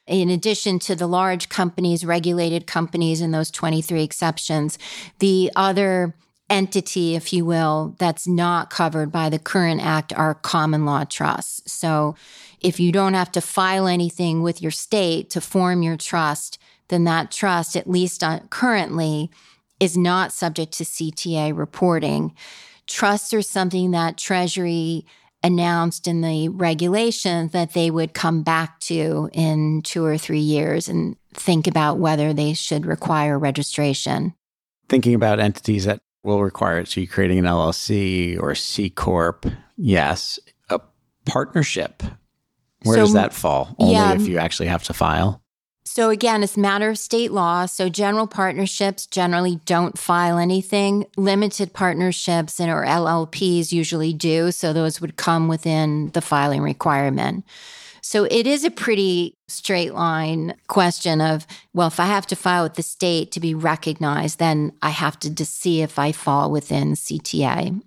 In 0.06 0.28
addition 0.28 0.78
to 0.80 0.94
the 0.94 1.06
large 1.06 1.48
companies, 1.48 2.04
regulated 2.04 2.66
companies, 2.66 3.20
and 3.20 3.32
those 3.32 3.50
23 3.50 4.02
exceptions, 4.02 4.78
the 5.18 5.50
other 5.56 6.14
entity, 6.54 7.16
if 7.16 7.32
you 7.32 7.44
will, 7.44 7.96
that's 7.98 8.28
not 8.28 8.70
covered 8.70 9.10
by 9.10 9.28
the 9.28 9.40
current 9.40 9.84
act 9.84 10.12
are 10.12 10.34
common 10.34 10.86
law 10.86 11.02
trusts. 11.02 11.70
So 11.70 12.14
if 12.60 12.78
you 12.78 12.92
don't 12.92 13.14
have 13.14 13.32
to 13.32 13.40
file 13.40 13.88
anything 13.88 14.40
with 14.40 14.62
your 14.62 14.70
state 14.70 15.30
to 15.30 15.40
form 15.40 15.82
your 15.82 15.96
trust, 15.96 16.58
then 16.88 17.02
that 17.04 17.32
trust, 17.32 17.76
at 17.76 17.90
least 17.90 18.22
uh, 18.22 18.38
currently, 18.50 19.32
is 19.80 19.98
not 19.98 20.32
subject 20.32 20.72
to 20.74 20.84
CTA 20.84 21.56
reporting. 21.56 22.32
Trusts 22.86 23.34
are 23.34 23.42
something 23.42 23.90
that 23.90 24.16
Treasury 24.16 25.04
announced 25.42 26.06
in 26.06 26.20
the 26.20 26.48
regulation 26.50 27.48
that 27.48 27.74
they 27.74 27.90
would 27.90 28.14
come 28.14 28.44
back 28.44 28.78
to 28.80 29.28
in 29.32 29.82
two 29.82 30.04
or 30.04 30.16
three 30.16 30.38
years 30.38 30.88
and 30.88 31.16
think 31.32 31.66
about 31.66 31.98
whether 31.98 32.32
they 32.32 32.54
should 32.54 32.86
require 32.86 33.38
registration. 33.38 34.34
Thinking 34.88 35.14
about 35.14 35.40
entities 35.40 35.84
that 35.86 36.00
will 36.24 36.42
require 36.42 36.78
it. 36.78 36.88
So 36.88 37.00
you're 37.00 37.12
creating 37.12 37.38
an 37.38 37.44
LLC 37.44 38.40
or 38.40 38.54
C 38.54 38.90
Corp. 38.90 39.46
Yes. 39.76 40.40
A 40.70 40.80
partnership. 41.26 42.02
Where 42.82 42.96
so, 42.96 43.02
does 43.02 43.12
that 43.14 43.32
fall? 43.32 43.74
Only 43.78 43.94
yeah, 43.94 44.14
if 44.14 44.26
you 44.26 44.38
actually 44.38 44.68
have 44.68 44.82
to 44.84 44.92
file? 44.92 45.42
So 45.86 46.10
again, 46.10 46.42
it's 46.42 46.56
a 46.56 46.60
matter 46.60 46.90
of 46.90 46.98
state 46.98 47.30
law. 47.30 47.66
So 47.66 47.88
general 47.88 48.26
partnerships 48.26 49.06
generally 49.06 49.60
don't 49.66 49.98
file 49.98 50.38
anything. 50.38 51.06
Limited 51.16 51.72
partnerships 51.72 52.58
and 52.58 52.70
or 52.70 52.84
LLPs 52.84 53.70
usually 53.70 54.12
do. 54.12 54.50
So 54.50 54.72
those 54.72 55.00
would 55.00 55.16
come 55.16 55.46
within 55.46 56.10
the 56.12 56.22
filing 56.22 56.62
requirement. 56.62 57.44
So 58.06 58.24
it 58.24 58.46
is 58.46 58.64
a 58.64 58.70
pretty 58.70 59.32
straight 59.48 59.94
line 59.94 60.56
question 60.68 61.22
of, 61.22 61.46
well, 61.72 61.86
if 61.86 61.98
I 61.98 62.04
have 62.04 62.26
to 62.26 62.36
file 62.36 62.64
with 62.64 62.74
the 62.74 62.82
state 62.82 63.32
to 63.32 63.40
be 63.40 63.54
recognized, 63.54 64.38
then 64.38 64.72
I 64.82 64.90
have 64.90 65.18
to 65.20 65.30
just 65.30 65.58
see 65.58 65.80
if 65.80 65.98
I 65.98 66.12
fall 66.12 66.50
within 66.50 66.92
CTA 66.92 67.80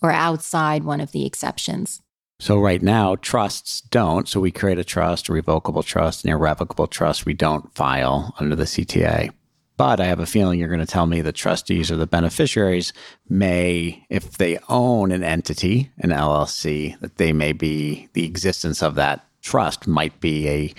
or 0.00 0.10
outside 0.10 0.84
one 0.84 1.02
of 1.02 1.12
the 1.12 1.26
exceptions. 1.26 2.00
So 2.40 2.58
right 2.58 2.80
now, 2.80 3.16
trusts 3.16 3.82
don't. 3.82 4.26
So 4.26 4.40
we 4.40 4.50
create 4.50 4.78
a 4.78 4.84
trust, 4.84 5.28
a 5.28 5.34
revocable 5.34 5.82
trust, 5.82 6.24
an 6.24 6.30
irrevocable 6.30 6.86
trust. 6.86 7.26
We 7.26 7.34
don't 7.34 7.74
file 7.74 8.34
under 8.40 8.56
the 8.56 8.64
CTA. 8.64 9.32
But 9.76 10.00
I 10.00 10.06
have 10.06 10.18
a 10.18 10.26
feeling 10.26 10.58
you're 10.58 10.68
going 10.68 10.80
to 10.80 10.86
tell 10.86 11.06
me 11.06 11.20
the 11.20 11.30
trustees 11.30 11.90
or 11.90 11.96
the 11.96 12.06
beneficiaries 12.06 12.94
may, 13.28 14.02
if 14.08 14.38
they 14.38 14.58
own 14.70 15.12
an 15.12 15.22
entity, 15.22 15.90
an 15.98 16.08
LLC, 16.08 16.98
that 17.00 17.18
they 17.18 17.34
may 17.34 17.52
be, 17.52 18.08
the 18.14 18.24
existence 18.24 18.82
of 18.82 18.94
that 18.94 19.27
trust 19.42 19.86
might 19.86 20.20
be 20.20 20.48
a 20.48 20.74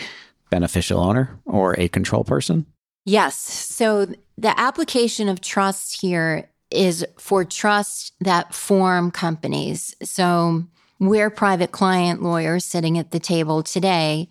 beneficial 0.49 0.99
owner 0.99 1.39
or 1.45 1.79
a 1.79 1.87
control 1.87 2.23
person? 2.23 2.65
Yes. 3.05 3.35
So 3.35 4.07
the 4.37 4.59
application 4.59 5.29
of 5.29 5.41
trust 5.41 6.01
here 6.01 6.49
is 6.71 7.05
for 7.17 7.43
trusts 7.43 8.11
that 8.21 8.53
form 8.53 9.11
companies. 9.11 9.95
So 10.03 10.63
we're 10.99 11.29
private 11.29 11.71
client 11.71 12.21
lawyers 12.21 12.65
sitting 12.65 12.97
at 12.97 13.11
the 13.11 13.19
table 13.19 13.63
today. 13.63 14.29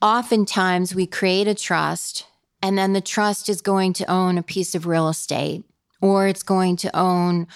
Oftentimes 0.00 0.94
we 0.94 1.06
create 1.06 1.46
a 1.46 1.54
trust 1.54 2.26
and 2.62 2.76
then 2.76 2.92
the 2.92 3.00
trust 3.00 3.48
is 3.48 3.60
going 3.60 3.92
to 3.94 4.10
own 4.10 4.38
a 4.38 4.42
piece 4.42 4.74
of 4.74 4.86
real 4.86 5.08
estate 5.08 5.64
or 6.00 6.26
it's 6.26 6.42
going 6.42 6.76
to 6.76 6.96
own 6.96 7.46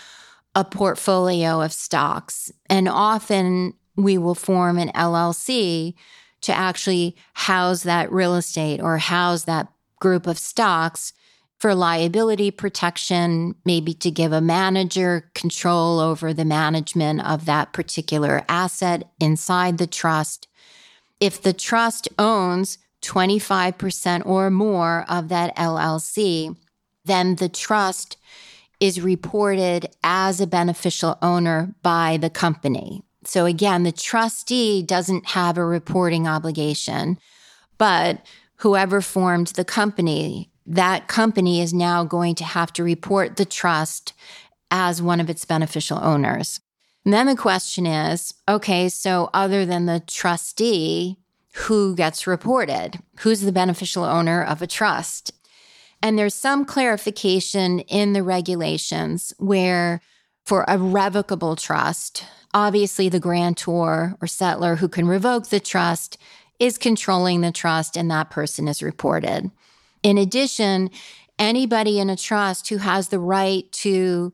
a 0.55 0.65
portfolio 0.65 1.61
of 1.61 1.73
stocks. 1.73 2.53
And 2.71 2.89
often 2.89 3.75
we 3.97 4.19
will 4.19 4.35
form 4.35 4.79
an 4.79 4.91
LLC 4.91 5.95
to 6.43 6.53
actually 6.53 7.17
house 7.35 7.83
that 7.83 8.13
real 8.13 8.35
estate 8.35 8.81
or 8.81 8.99
house 8.99 9.45
that 9.45 9.69
group 10.01 10.27
of 10.27 10.39
stocks 10.39 11.13
for 11.59 11.75
liability 11.75 12.51
protection, 12.51 13.55
maybe 13.65 13.95
to 13.95 14.11
give 14.11 14.33
a 14.33 14.43
manager 14.43 15.31
control 15.35 15.99
over 16.01 16.35
the 16.35 16.45
management 16.45 17.25
of 17.25 17.47
that 17.47 17.73
particular 17.73 18.45
asset 18.49 19.11
inside 19.19 19.79
the 19.79 19.87
trust. 19.87 20.49
If 21.19 21.41
the 21.41 21.55
trust 21.55 22.09
owns 22.19 22.77
25% 23.03 24.27
or 24.27 24.51
more 24.51 25.07
of 25.09 25.29
that 25.29 25.57
LLC, 25.57 26.57
then 27.07 27.37
the 27.37 27.49
trust 27.49 28.19
is 28.81 29.01
reported 29.01 29.89
as 30.03 30.41
a 30.41 30.47
beneficial 30.47 31.17
owner 31.23 31.75
by 31.83 32.19
the 32.19 32.29
company. 32.29 33.03
So 33.27 33.45
again, 33.45 33.83
the 33.83 33.93
trustee 33.93 34.83
doesn't 34.83 35.27
have 35.31 35.59
a 35.59 35.65
reporting 35.65 36.29
obligation, 36.29 37.19
but 37.77 38.25
whoever 38.57 39.01
formed 39.01 39.49
the 39.49 39.65
company, 39.65 40.51
that 40.65 41.09
company 41.09 41.61
is 41.61 41.75
now 41.75 42.05
going 42.05 42.35
to 42.37 42.45
have 42.45 42.73
to 42.75 42.85
report 42.85 43.37
the 43.37 43.45
trust 43.45 44.13
as 44.71 45.03
one 45.03 45.21
of 45.21 45.29
its 45.29 45.45
beneficial 45.45 45.99
owners. 46.03 46.61
And 47.05 47.13
then 47.13 47.27
the 47.27 47.37
question 47.37 47.87
is 47.87 48.35
okay, 48.49 48.89
so 48.89 49.31
other 49.33 49.65
than 49.65 49.87
the 49.87 50.03
trustee, 50.07 51.19
who 51.57 51.97
gets 51.97 52.27
reported, 52.27 52.99
who's 53.21 53.41
the 53.41 53.53
beneficial 53.53 54.05
owner 54.05 54.43
of 54.43 54.61
a 54.61 54.67
trust. 54.67 55.33
And 56.03 56.19
there's 56.19 56.35
some 56.35 56.67
clarification 56.67 57.81
in 57.81 58.13
the 58.13 58.23
regulations 58.23 59.33
where 59.39 60.03
for 60.45 60.65
a 60.69 60.79
revocable 60.79 61.57
trust, 61.57 62.25
obviously 62.57 63.11
the 63.11 63.21
grantor 63.21 64.17
or 64.19 64.27
settlor 64.27 64.79
who 64.79 64.89
can 64.89 65.07
revoke 65.07 65.49
the 65.49 65.61
trust 65.61 66.17
is 66.59 66.79
controlling 66.79 67.43
the 67.43 67.53
trust 67.53 67.99
and 67.99 68.11
that 68.11 68.31
person 68.31 68.67
is 68.67 68.83
reported. 68.83 69.51
In 70.03 70.17
addition, 70.17 70.89
anybody 71.39 72.01
in 72.01 72.09
a 72.09 72.17
trust 72.17 72.71
who 72.71 72.79
has 72.79 73.09
the 73.09 73.19
right 73.19 73.71
to 73.73 74.33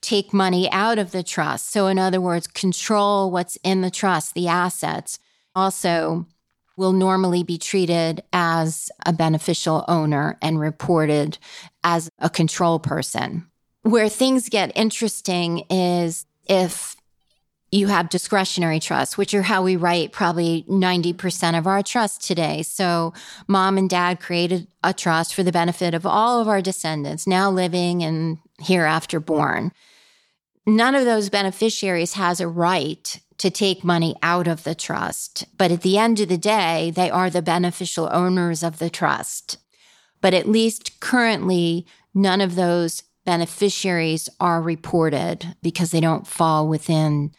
take 0.00 0.32
money 0.32 0.70
out 0.70 1.00
of 1.00 1.10
the 1.10 1.24
trust, 1.24 1.72
so 1.72 1.88
in 1.88 1.98
other 1.98 2.20
words, 2.20 2.46
control 2.46 3.32
what's 3.32 3.58
in 3.64 3.80
the 3.80 3.90
trust, 3.90 4.34
the 4.34 4.46
assets, 4.46 5.18
also 5.56 6.28
will 6.76 6.92
normally 6.92 7.42
be 7.42 7.58
treated 7.58 8.22
as 8.32 8.88
a 9.04 9.12
beneficial 9.12 9.84
owner 9.88 10.38
and 10.40 10.60
reported 10.60 11.38
as 11.82 12.08
a 12.20 12.30
control 12.30 12.78
person. 12.78 13.48
Where 13.82 14.08
things 14.08 14.48
get 14.48 14.70
interesting 14.76 15.64
is 15.68 16.24
if 16.48 16.93
you 17.70 17.88
have 17.88 18.08
discretionary 18.08 18.78
trusts, 18.78 19.18
which 19.18 19.34
are 19.34 19.42
how 19.42 19.62
we 19.62 19.76
write 19.76 20.12
probably 20.12 20.64
90% 20.68 21.58
of 21.58 21.66
our 21.66 21.82
trusts 21.82 22.26
today. 22.26 22.62
So, 22.62 23.12
mom 23.48 23.76
and 23.78 23.90
dad 23.90 24.20
created 24.20 24.68
a 24.82 24.94
trust 24.94 25.34
for 25.34 25.42
the 25.42 25.50
benefit 25.50 25.92
of 25.92 26.06
all 26.06 26.40
of 26.40 26.48
our 26.48 26.62
descendants 26.62 27.26
now 27.26 27.50
living 27.50 28.02
and 28.02 28.38
hereafter 28.60 29.18
born. 29.18 29.72
None 30.66 30.94
of 30.94 31.04
those 31.04 31.28
beneficiaries 31.28 32.14
has 32.14 32.40
a 32.40 32.48
right 32.48 33.20
to 33.38 33.50
take 33.50 33.84
money 33.84 34.14
out 34.22 34.46
of 34.46 34.64
the 34.64 34.74
trust. 34.74 35.44
But 35.58 35.72
at 35.72 35.82
the 35.82 35.98
end 35.98 36.20
of 36.20 36.28
the 36.28 36.38
day, 36.38 36.92
they 36.94 37.10
are 37.10 37.28
the 37.28 37.42
beneficial 37.42 38.08
owners 38.12 38.62
of 38.62 38.78
the 38.78 38.90
trust. 38.90 39.58
But 40.20 40.32
at 40.32 40.48
least 40.48 41.00
currently, 41.00 41.86
none 42.14 42.40
of 42.40 42.54
those 42.54 43.02
beneficiaries 43.24 44.28
are 44.40 44.62
reported 44.62 45.56
because 45.62 45.90
they 45.90 46.00
don't 46.00 46.26
fall 46.26 46.68
within 46.68 47.32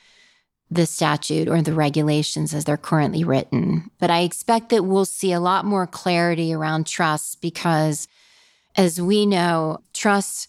the 0.75 0.85
statute 0.85 1.47
or 1.47 1.61
the 1.61 1.73
regulations 1.73 2.53
as 2.53 2.65
they're 2.65 2.77
currently 2.77 3.23
written. 3.23 3.89
But 3.99 4.11
I 4.11 4.21
expect 4.21 4.69
that 4.69 4.85
we'll 4.85 5.05
see 5.05 5.31
a 5.31 5.39
lot 5.39 5.65
more 5.65 5.87
clarity 5.87 6.53
around 6.53 6.85
trusts 6.85 7.35
because, 7.35 8.07
as 8.75 9.01
we 9.01 9.25
know, 9.25 9.79
trusts 9.93 10.47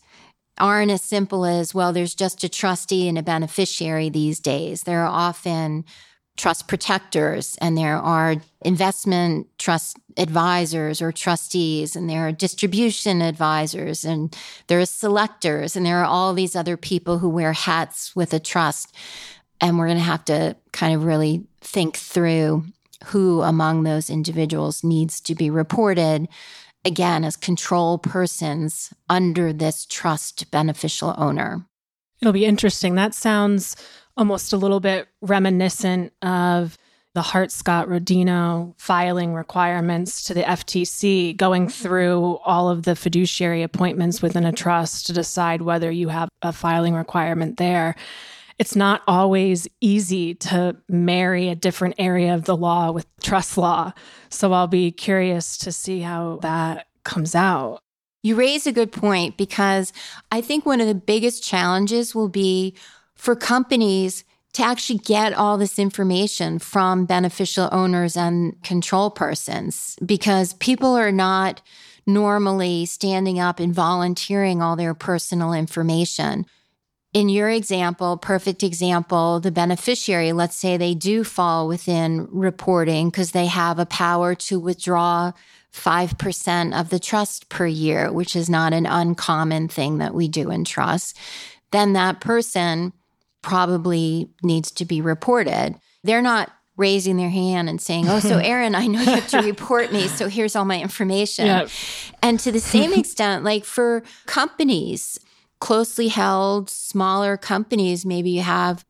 aren't 0.59 0.91
as 0.91 1.03
simple 1.03 1.45
as, 1.45 1.75
well, 1.75 1.93
there's 1.93 2.15
just 2.15 2.45
a 2.45 2.49
trustee 2.49 3.09
and 3.09 3.19
a 3.19 3.23
beneficiary 3.23 4.09
these 4.09 4.41
days. 4.41 4.83
There 4.83 5.03
are 5.03 5.07
often 5.07 5.85
trust 6.37 6.69
protectors 6.69 7.57
and 7.61 7.77
there 7.77 7.97
are 7.97 8.37
investment 8.61 9.47
trust 9.59 9.99
advisors 10.19 11.01
or 11.01 11.11
trustees 11.11 11.97
and 11.97 12.09
there 12.09 12.27
are 12.27 12.33
distribution 12.33 13.23
advisors 13.23 14.05
and 14.05 14.37
there 14.67 14.81
are 14.81 14.87
selectors 14.87 15.77
and 15.77 15.85
there 15.85 15.99
are 15.99 16.05
all 16.05 16.35
these 16.35 16.55
other 16.55 16.77
people 16.77 17.19
who 17.19 17.29
wear 17.29 17.53
hats 17.53 18.15
with 18.15 18.33
a 18.35 18.41
trust. 18.41 18.95
And 19.61 19.79
we're 19.79 19.87
going 19.87 19.99
to 19.99 20.05
have 20.05 20.25
to 20.27 20.57
kind 20.73 20.95
of 20.95 21.05
really 21.05 21.47
think 21.61 21.97
through 21.97 22.65
who 23.07 23.43
among 23.43 23.83
those 23.83 24.11
individuals 24.11 24.83
needs 24.83 25.21
to 25.21 25.35
be 25.35 25.51
reported 25.51 26.29
again 26.85 27.25
as 27.25 27.37
control 27.37 27.99
persons 27.99 28.93
under 29.09 29.53
this 29.53 29.87
trust 29.87 30.51
beneficial 30.51 31.15
owner. 31.19 31.67
It'll 32.21 32.33
be 32.33 32.47
interesting. 32.47 32.95
That 32.95 33.15
sounds 33.15 33.77
almost 34.17 34.53
a 34.53 34.57
little 34.57 34.81
bit 34.81 35.09
reminiscent 35.21 36.13
of 36.23 36.79
the 37.15 37.23
Hart 37.23 37.51
Scott 37.51 37.89
Rodino 37.89 38.75
filing 38.79 39.33
requirements 39.35 40.25
to 40.25 40.35
the 40.35 40.43
FTC, 40.43 41.37
going 41.37 41.69
through 41.69 42.39
all 42.45 42.69
of 42.69 42.83
the 42.83 42.95
fiduciary 42.95 43.63
appointments 43.63 44.21
within 44.21 44.45
a 44.45 44.53
trust 44.53 45.07
to 45.07 45.13
decide 45.13 45.63
whether 45.63 45.91
you 45.91 46.09
have 46.09 46.29
a 46.43 46.53
filing 46.53 46.95
requirement 46.95 47.57
there 47.57 47.97
it's 48.59 48.75
not 48.77 49.03
always 49.07 49.69
easy 49.81 50.35
to 50.35 50.77
marry 50.89 51.49
a 51.49 51.55
different 51.55 51.97
area 51.99 52.35
of 52.35 52.45
the 52.45 52.57
law 52.57 52.91
with 52.91 53.07
trust 53.21 53.59
law. 53.59 53.93
So 54.31 54.53
I'll 54.53 54.67
be 54.67 54.91
curious 54.91 55.59
to 55.59 55.73
see 55.73 56.01
how 56.01 56.39
that 56.43 56.87
comes 57.05 57.35
out. 57.35 57.81
You 58.23 58.35
raise 58.35 58.67
a 58.67 58.73
good 58.73 58.93
point 58.93 59.37
because 59.37 59.93
I 60.33 60.41
think 60.41 60.67
one 60.67 60.81
of 60.81 60.89
the 60.89 60.95
biggest 60.95 61.45
challenges 61.45 62.15
will 62.15 62.29
be 62.29 62.75
for 63.15 63.37
companies 63.37 64.25
to 64.55 64.63
actually 64.63 64.99
get 64.99 65.35
all 65.35 65.59
this 65.59 65.79
information 65.79 66.59
from 66.59 67.05
beneficial 67.05 67.69
owners 67.73 68.17
and 68.17 68.61
control 68.63 69.11
persons 69.11 69.99
because 70.05 70.55
people 70.55 70.97
are 70.97 71.13
not 71.13 71.61
normally 72.07 72.87
standing 72.87 73.39
up 73.39 73.61
and 73.61 73.75
volunteering 73.75 74.63
all 74.63 74.75
their 74.75 74.95
personal 74.95 75.53
information 75.53 76.47
in 77.17 77.31
your 77.31 77.49
example, 77.49 78.19
perfect 78.19 78.63
example, 78.63 79.41
the 79.41 79.51
beneficiary, 79.51 80.35
let's 80.35 80.55
say 80.55 80.77
they 80.77 80.95
do 80.95 81.25
fall 81.25 81.67
within 81.67 82.29
reporting 82.31 83.09
because 83.09 83.31
they 83.31 83.47
have 83.47 83.79
a 83.79 83.87
power 83.87 84.35
to 84.35 84.61
withdraw 84.61 85.33
5% 85.73 86.79
of 86.79 86.91
the 86.91 86.99
trust 86.99 87.49
per 87.49 87.67
year, 87.67 88.13
which 88.13 88.37
is 88.37 88.51
not 88.51 88.75
an 88.75 88.85
uncommon 88.85 89.67
thing 89.69 89.97
that 89.97 90.13
we 90.13 90.29
do 90.29 90.51
in 90.51 90.65
trust, 90.65 91.17
then 91.71 91.95
that 91.95 92.21
person 92.21 92.93
probably 93.41 94.29
needs 94.43 94.71
to 94.73 94.85
be 94.85 95.01
reported. 95.01 95.75
They're 96.05 96.21
not 96.21 96.53
raising 96.77 97.17
their 97.17 97.31
hand 97.31 97.71
and 97.71 97.81
saying, 97.81 98.11
Oh, 98.11 98.21
so 98.21 98.37
Erin, 98.45 98.75
I 98.75 98.89
know 98.89 99.01
you 99.01 99.07
have 99.07 99.29
to 99.29 99.41
report 99.41 99.91
me. 99.91 100.07
So 100.09 100.29
here's 100.29 100.55
all 100.55 100.67
my 100.67 100.83
information. 100.83 101.47
Yep. 101.47 101.71
And 102.23 102.39
to 102.41 102.53
the 102.53 102.61
same 102.61 102.93
extent, 102.99 103.43
like 103.43 103.65
for 103.65 104.03
companies, 104.27 105.19
closely 105.61 106.09
held, 106.09 106.71
smaller 106.71 107.37
companies 107.37 108.05
maybe 108.05 108.31
you 108.31 108.43
have 108.43 108.85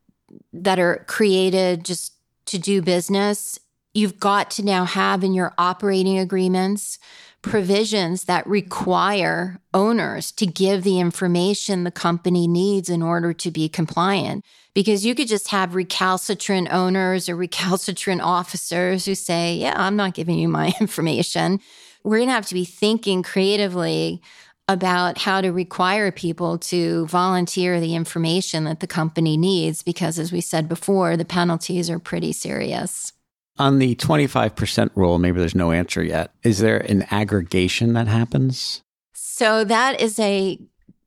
that 0.53 0.79
are 0.79 1.05
created 1.07 1.85
just 1.85 2.13
to 2.45 2.57
do 2.57 2.81
business, 2.81 3.59
you've 3.93 4.19
got 4.19 4.51
to 4.51 4.63
now 4.63 4.85
have 4.85 5.23
in 5.23 5.33
your 5.33 5.53
operating 5.57 6.17
agreements 6.17 6.99
provisions 7.41 8.25
that 8.25 8.45
require 8.47 9.59
owners 9.73 10.31
to 10.33 10.45
give 10.45 10.83
the 10.83 10.99
information 10.99 11.83
the 11.83 11.91
company 11.91 12.47
needs 12.47 12.89
in 12.89 13.01
order 13.01 13.33
to 13.33 13.51
be 13.51 13.69
compliant. 13.69 14.43
Because 14.73 15.05
you 15.05 15.15
could 15.15 15.27
just 15.27 15.47
have 15.49 15.73
recalcitrant 15.73 16.71
owners 16.71 17.29
or 17.29 17.35
recalcitrant 17.35 18.21
officers 18.21 19.05
who 19.05 19.15
say, 19.15 19.55
Yeah, 19.55 19.73
I'm 19.75 19.95
not 19.95 20.13
giving 20.13 20.37
you 20.37 20.47
my 20.47 20.73
information. 20.81 21.59
We're 22.03 22.17
going 22.17 22.29
to 22.29 22.33
have 22.33 22.45
to 22.47 22.53
be 22.53 22.65
thinking 22.65 23.23
creatively 23.23 24.21
about 24.67 25.17
how 25.17 25.39
to 25.41 25.51
require 25.51 26.11
people 26.11 26.57
to 26.57 27.07
volunteer 27.07 27.79
the 27.79 27.95
information 27.95 28.65
that 28.65 28.81
the 28.81 28.87
company 28.87 29.37
needs 29.37 29.81
because, 29.81 30.19
as 30.19 30.31
we 30.31 30.41
said 30.41 30.67
before, 30.67 31.15
the 31.15 31.25
penalties 31.25 31.89
are 31.89 31.99
pretty 31.99 32.33
serious. 32.33 33.13
On 33.59 33.79
the 33.79 33.95
25% 33.95 34.91
rule, 34.95 35.17
maybe 35.17 35.39
there's 35.39 35.55
no 35.55 35.71
answer 35.71 36.03
yet. 36.03 36.31
Is 36.43 36.59
there 36.59 36.77
an 36.77 37.07
aggregation 37.09 37.93
that 37.93 38.07
happens? 38.07 38.83
So, 39.13 39.63
that 39.63 40.01
is 40.01 40.19
a 40.19 40.59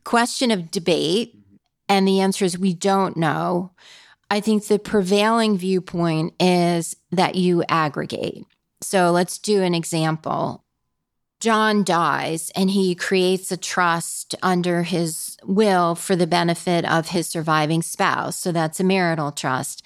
question 0.04 0.50
of 0.50 0.70
debate. 0.70 1.34
And 1.88 2.06
the 2.08 2.20
answer 2.20 2.44
is 2.44 2.58
we 2.58 2.74
don't 2.74 3.16
know. 3.16 3.72
I 4.30 4.40
think 4.40 4.66
the 4.66 4.78
prevailing 4.78 5.58
viewpoint 5.58 6.34
is 6.40 6.96
that 7.10 7.34
you 7.34 7.62
aggregate. 7.68 8.44
So, 8.80 9.10
let's 9.10 9.38
do 9.38 9.62
an 9.62 9.74
example. 9.74 10.64
John 11.40 11.84
dies 11.84 12.50
and 12.54 12.70
he 12.70 12.94
creates 12.94 13.50
a 13.50 13.56
trust 13.56 14.34
under 14.42 14.82
his 14.82 15.38
will 15.42 15.94
for 15.94 16.14
the 16.14 16.26
benefit 16.26 16.84
of 16.84 17.08
his 17.08 17.26
surviving 17.26 17.82
spouse. 17.82 18.36
So 18.36 18.52
that's 18.52 18.78
a 18.78 18.84
marital 18.84 19.32
trust. 19.32 19.82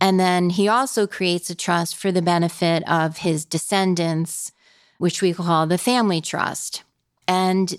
And 0.00 0.18
then 0.18 0.50
he 0.50 0.68
also 0.68 1.06
creates 1.06 1.50
a 1.50 1.54
trust 1.54 1.96
for 1.96 2.12
the 2.12 2.22
benefit 2.22 2.82
of 2.88 3.18
his 3.18 3.44
descendants, 3.44 4.52
which 4.98 5.22
we 5.22 5.32
call 5.32 5.66
the 5.66 5.78
family 5.78 6.20
trust. 6.20 6.82
And 7.26 7.76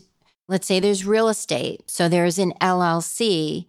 let's 0.48 0.68
say 0.68 0.80
there's 0.80 1.06
real 1.06 1.30
estate. 1.30 1.90
So 1.90 2.08
there's 2.08 2.40
an 2.40 2.54
LLC, 2.62 3.66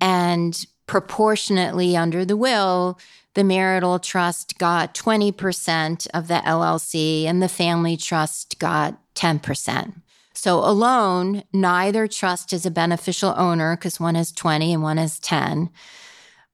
and 0.00 0.66
proportionately 0.86 1.96
under 1.96 2.24
the 2.24 2.36
will, 2.36 2.98
the 3.34 3.44
marital 3.44 3.98
trust 3.98 4.58
got 4.58 4.94
20% 4.94 6.08
of 6.12 6.28
the 6.28 6.42
LLC 6.46 7.24
and 7.24 7.42
the 7.42 7.48
family 7.48 7.96
trust 7.96 8.58
got 8.58 8.98
10%. 9.14 10.02
So 10.34 10.58
alone, 10.58 11.44
neither 11.52 12.06
trust 12.08 12.52
is 12.52 12.64
a 12.64 12.70
beneficial 12.70 13.34
owner 13.36 13.76
because 13.76 14.00
one 14.00 14.14
has 14.14 14.32
20 14.32 14.72
and 14.72 14.82
one 14.82 14.96
has 14.96 15.18
10. 15.20 15.70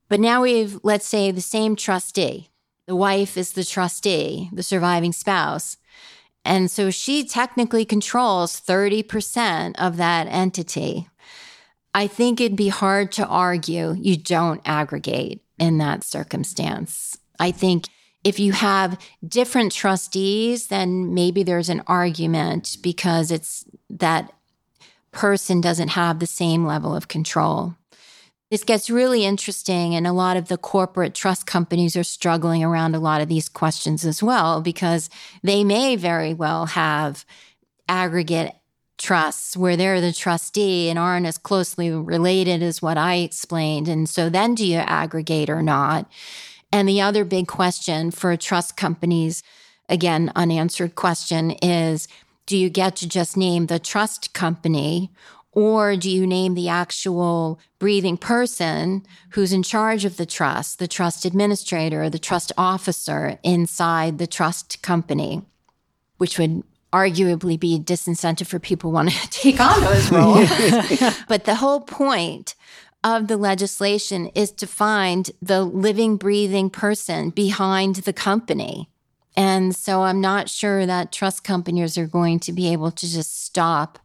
But 0.09 0.21
now 0.21 0.43
we've, 0.43 0.79
let's 0.83 1.07
say, 1.07 1.31
the 1.31 1.41
same 1.41 1.77
trustee. 1.77 2.51
The 2.87 2.97
wife 2.97 3.37
is 3.37 3.53
the 3.53 3.65
trustee, 3.65 4.51
the 4.53 4.63
surviving 4.63 5.13
spouse. 5.13 5.77
And 6.45 6.71
so 6.71 6.91
she 6.91 7.25
technically 7.25 7.85
controls 7.85 8.61
30% 8.61 9.75
of 9.79 9.97
that 9.97 10.29
entity. 10.29 11.09
I 11.93 12.07
think 12.07 12.41
it'd 12.41 12.57
be 12.57 12.69
hard 12.69 13.11
to 13.13 13.27
argue 13.27 13.97
you 13.99 14.17
don't 14.17 14.61
aggregate 14.65 15.43
in 15.59 15.79
that 15.79 16.05
circumstance. 16.05 17.19
I 17.39 17.51
think 17.51 17.89
if 18.25 18.41
you 18.41 18.53
have 18.53 18.99
different 19.27 19.73
trustees, 19.73 20.67
then 20.67 21.15
maybe 21.15 21.43
there's 21.43 21.69
an 21.69 21.83
argument 21.87 22.79
because 22.83 23.31
it's 23.31 23.65
that 23.89 24.33
person 25.13 25.61
doesn't 25.61 25.89
have 25.89 26.19
the 26.19 26.27
same 26.27 26.67
level 26.67 26.95
of 26.95 27.09
control. 27.09 27.77
This 28.51 28.65
gets 28.65 28.91
really 28.91 29.25
interesting, 29.25 29.95
and 29.95 30.07
a 30.07 30.13
lot 30.13 30.37
of 30.37 30.49
the 30.49 30.57
corporate 30.57 31.15
trust 31.15 31.47
companies 31.47 31.97
are 31.97 32.05
struggling 32.05 32.63
around 32.63 32.95
a 32.95 33.01
lot 33.01 33.21
of 33.21 33.29
these 33.29 33.49
questions 33.49 34.05
as 34.05 34.23
well 34.23 34.61
because 34.61 35.11
they 35.43 35.65
may 35.65 35.97
very 35.97 36.33
well 36.33 36.67
have 36.67 37.25
aggregate 37.89 38.55
trusts 38.99 39.57
where 39.57 39.77
they're 39.77 40.01
the 40.01 40.13
trustee 40.13 40.89
and 40.89 40.99
aren't 40.99 41.27
as 41.27 41.39
closely 41.39 41.91
related 41.91 42.63
as 42.63 42.81
what 42.81 42.97
I 42.97 43.17
explained. 43.17 43.89
And 43.89 44.09
so 44.09 44.29
then 44.29 44.55
do 44.55 44.67
you 44.67 44.79
aggregate 44.79 45.51
or 45.51 45.63
not? 45.63 46.11
And 46.73 46.89
the 46.89 47.01
other 47.01 47.25
big 47.25 47.47
question 47.47 48.11
for 48.11 48.37
trust 48.37 48.77
companies, 48.77 49.43
again, 49.89 50.33
unanswered 50.35 50.95
question 50.95 51.53
is 51.63 52.09
do 52.47 52.57
you 52.57 52.71
get 52.71 52.97
to 52.97 53.09
just 53.09 53.37
name 53.37 53.67
the 53.67 53.79
trust 53.79 54.33
company 54.33 55.11
or 55.53 55.97
do 55.97 56.11
you 56.11 56.27
name 56.27 56.55
the 56.55 56.69
actual 56.69 57.59
breathing 57.79 58.19
person 58.19 59.05
who's 59.31 59.53
in 59.53 59.63
charge 59.63 60.05
of 60.05 60.19
the 60.19 60.27
trust, 60.27 60.79
the 60.79 60.87
trust 60.87 61.25
administrator, 61.25 62.11
the 62.11 62.19
trust 62.19 62.53
officer 62.59 63.39
inside 63.43 64.19
the 64.19 64.27
trust 64.27 64.83
company, 64.83 65.43
which 66.19 66.39
would 66.39 66.63
arguably 66.97 67.59
be 67.59 67.77
a 67.77 67.79
disincentive 67.79 68.47
for 68.47 68.59
people 68.59 68.93
wanting 68.93 69.15
to 69.23 69.31
take 69.31 69.61
on 69.61 69.81
those 69.81 70.11
roles. 70.11 70.49
but 71.29 71.45
the 71.45 71.57
whole 71.57 71.81
point 71.81 72.55
of 73.05 73.29
the 73.29 73.37
legislation 73.37 74.27
is 74.29 74.51
to 74.51 74.67
find 74.67 75.31
the 75.41 75.63
living, 75.63 76.17
breathing 76.17 76.71
person 76.71 77.31
behind 77.31 77.97
the 77.97 78.13
company. 78.13 78.89
And 79.37 79.77
so 79.77 80.03
I'm 80.03 80.21
not 80.21 80.49
sure 80.49 80.87
that 80.87 81.13
trust 81.13 81.45
companies 81.45 81.99
are 81.99 82.07
going 82.07 82.41
to 82.41 82.53
be 82.53 82.73
able 82.73 82.91
to 82.91 83.07
just 83.09 83.45
stop 83.45 83.99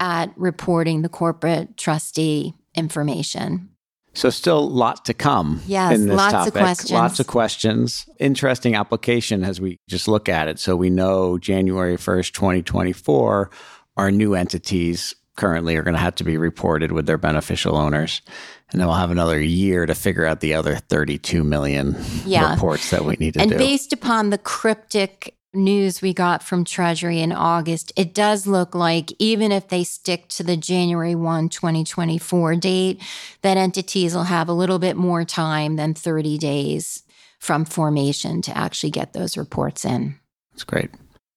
at 0.00 0.32
reporting 0.36 1.02
the 1.02 1.08
corporate 1.08 1.76
trustee 1.76 2.52
information. 2.74 3.70
So 4.16 4.30
still 4.30 4.58
a 4.58 4.60
lot 4.60 5.04
to 5.04 5.14
come 5.14 5.60
yes, 5.66 5.94
in 5.94 6.08
this 6.08 6.16
lots 6.16 6.32
topic. 6.32 6.54
Of 6.54 6.60
questions. 6.60 6.90
Lots 6.90 7.20
of 7.20 7.26
questions. 7.26 8.08
Interesting 8.18 8.74
application 8.74 9.44
as 9.44 9.60
we 9.60 9.78
just 9.88 10.08
look 10.08 10.28
at 10.28 10.48
it. 10.48 10.58
So 10.58 10.74
we 10.74 10.88
know 10.88 11.36
January 11.36 11.96
1st, 11.96 12.32
2024, 12.32 13.50
our 13.98 14.10
new 14.10 14.34
entities 14.34 15.14
currently 15.36 15.76
are 15.76 15.82
going 15.82 15.94
to 15.94 16.00
have 16.00 16.14
to 16.14 16.24
be 16.24 16.38
reported 16.38 16.92
with 16.92 17.04
their 17.06 17.18
beneficial 17.18 17.76
owners. 17.76 18.22
And 18.70 18.80
then 18.80 18.88
we'll 18.88 18.96
have 18.96 19.10
another 19.10 19.38
year 19.38 19.86
to 19.86 19.94
figure 19.94 20.24
out 20.24 20.40
the 20.40 20.54
other 20.54 20.76
32 20.76 21.44
million 21.44 21.94
yeah. 22.24 22.52
reports 22.52 22.90
that 22.90 23.04
we 23.04 23.16
need 23.16 23.34
to 23.34 23.40
and 23.40 23.50
do. 23.50 23.56
And 23.56 23.62
based 23.62 23.92
upon 23.92 24.30
the 24.30 24.38
cryptic 24.38 25.35
news 25.56 26.02
we 26.02 26.14
got 26.14 26.42
from 26.42 26.64
Treasury 26.64 27.20
in 27.20 27.32
August, 27.32 27.92
it 27.96 28.14
does 28.14 28.46
look 28.46 28.74
like 28.74 29.12
even 29.18 29.50
if 29.50 29.68
they 29.68 29.82
stick 29.82 30.28
to 30.28 30.42
the 30.42 30.56
January 30.56 31.14
1, 31.14 31.48
2024 31.48 32.56
date, 32.56 33.02
that 33.42 33.56
entities 33.56 34.14
will 34.14 34.24
have 34.24 34.48
a 34.48 34.52
little 34.52 34.78
bit 34.78 34.96
more 34.96 35.24
time 35.24 35.76
than 35.76 35.94
30 35.94 36.38
days 36.38 37.02
from 37.38 37.64
formation 37.64 38.42
to 38.42 38.56
actually 38.56 38.90
get 38.90 39.12
those 39.12 39.36
reports 39.36 39.84
in. 39.84 40.18
That's 40.52 40.64
great. 40.64 40.90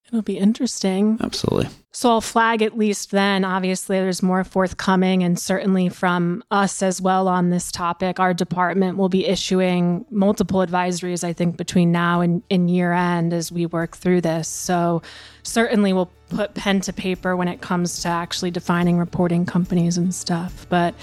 It'll 0.09 0.21
be 0.23 0.37
interesting. 0.37 1.19
Absolutely. 1.21 1.69
So 1.91 2.09
I'll 2.09 2.21
flag 2.21 2.61
at 2.61 2.77
least 2.77 3.11
then. 3.11 3.43
Obviously, 3.43 3.97
there's 3.99 4.23
more 4.23 4.43
forthcoming, 4.43 5.23
and 5.23 5.37
certainly 5.39 5.89
from 5.89 6.43
us 6.51 6.81
as 6.81 7.01
well 7.01 7.27
on 7.27 7.49
this 7.49 7.71
topic. 7.71 8.19
Our 8.19 8.33
department 8.33 8.97
will 8.97 9.09
be 9.09 9.25
issuing 9.25 10.05
multiple 10.09 10.59
advisories, 10.65 11.23
I 11.23 11.33
think, 11.33 11.57
between 11.57 11.91
now 11.91 12.21
and, 12.21 12.41
and 12.49 12.69
year 12.69 12.93
end 12.93 13.33
as 13.33 13.51
we 13.51 13.65
work 13.65 13.97
through 13.97 14.21
this. 14.21 14.47
So 14.47 15.01
certainly 15.43 15.93
we'll 15.93 16.11
put 16.29 16.53
pen 16.53 16.81
to 16.81 16.93
paper 16.93 17.35
when 17.35 17.47
it 17.47 17.61
comes 17.61 18.01
to 18.03 18.07
actually 18.07 18.51
defining 18.51 18.97
reporting 18.97 19.45
companies 19.45 19.97
and 19.97 20.13
stuff. 20.13 20.65
But 20.69 20.95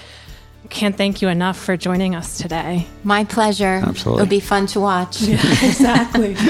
can't 0.70 0.96
thank 0.96 1.22
you 1.22 1.28
enough 1.28 1.58
for 1.58 1.76
joining 1.76 2.14
us 2.14 2.38
today. 2.38 2.86
My 3.04 3.24
pleasure. 3.24 3.82
Absolutely. 3.84 4.22
It'll 4.22 4.30
be 4.30 4.40
fun 4.40 4.66
to 4.68 4.80
watch. 4.80 5.22
Yeah, 5.26 5.36
exactly. 5.64 6.36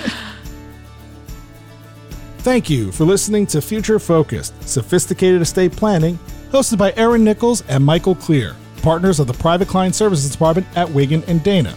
Thank 2.47 2.71
you 2.71 2.93
for 2.93 3.05
listening 3.05 3.45
to 3.49 3.61
Future 3.61 3.99
Focused, 3.99 4.55
Sophisticated 4.69 5.43
Estate 5.43 5.73
Planning, 5.73 6.17
hosted 6.53 6.79
by 6.79 6.93
Erin 6.93 7.25
Nicholls 7.25 7.65
and 7.67 7.85
Michael 7.85 8.15
Clear, 8.15 8.55
partners 8.83 9.19
of 9.19 9.27
the 9.27 9.33
Private 9.33 9.67
Client 9.67 9.97
Services 9.97 10.31
Department 10.31 10.65
at 10.77 10.89
Wiggin 10.89 11.25
and 11.27 11.43
Dana. 11.43 11.75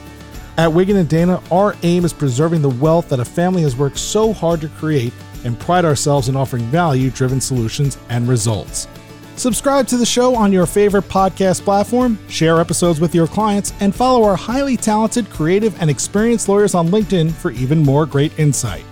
At 0.60 0.72
Wiggin 0.72 0.98
and 0.98 1.10
Dana, 1.10 1.42
our 1.52 1.76
aim 1.82 2.06
is 2.06 2.14
preserving 2.14 2.62
the 2.62 2.70
wealth 2.70 3.10
that 3.10 3.20
a 3.20 3.26
family 3.26 3.64
has 3.64 3.76
worked 3.76 3.98
so 3.98 4.32
hard 4.32 4.62
to 4.62 4.68
create 4.68 5.12
and 5.44 5.60
pride 5.60 5.86
ourselves 5.86 6.30
in 6.30 6.36
offering 6.36 6.66
value 6.66 7.10
driven 7.10 7.42
solutions 7.42 7.98
and 8.10 8.28
results. 8.28 8.88
Subscribe 9.38 9.88
to 9.88 9.98
the 9.98 10.06
show 10.06 10.36
on 10.36 10.54
your 10.54 10.68
favorite 10.68 11.06
podcast 11.06 11.64
platform, 11.64 12.20
share 12.30 12.62
episodes 12.62 13.00
with 13.00 13.16
your 13.16 13.26
clients, 13.26 13.74
and 13.80 13.96
follow 13.96 14.24
our 14.24 14.36
highly 14.36 14.78
talented, 14.78 15.32
creative, 15.32 15.82
and 15.82 15.90
experienced 15.90 16.48
lawyers 16.48 16.76
on 16.76 16.90
LinkedIn 16.90 17.32
for 17.32 17.50
even 17.50 17.80
more 17.80 18.06
great 18.06 18.38
insight. 18.38 18.86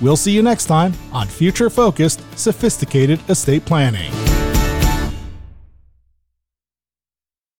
We'll 0.00 0.16
see 0.16 0.32
you 0.32 0.42
next 0.42 0.66
time 0.66 0.92
on 1.12 1.26
Future 1.26 1.70
Focused 1.70 2.22
Sophisticated 2.38 3.20
Estate 3.28 3.64
Planning. 3.64 4.12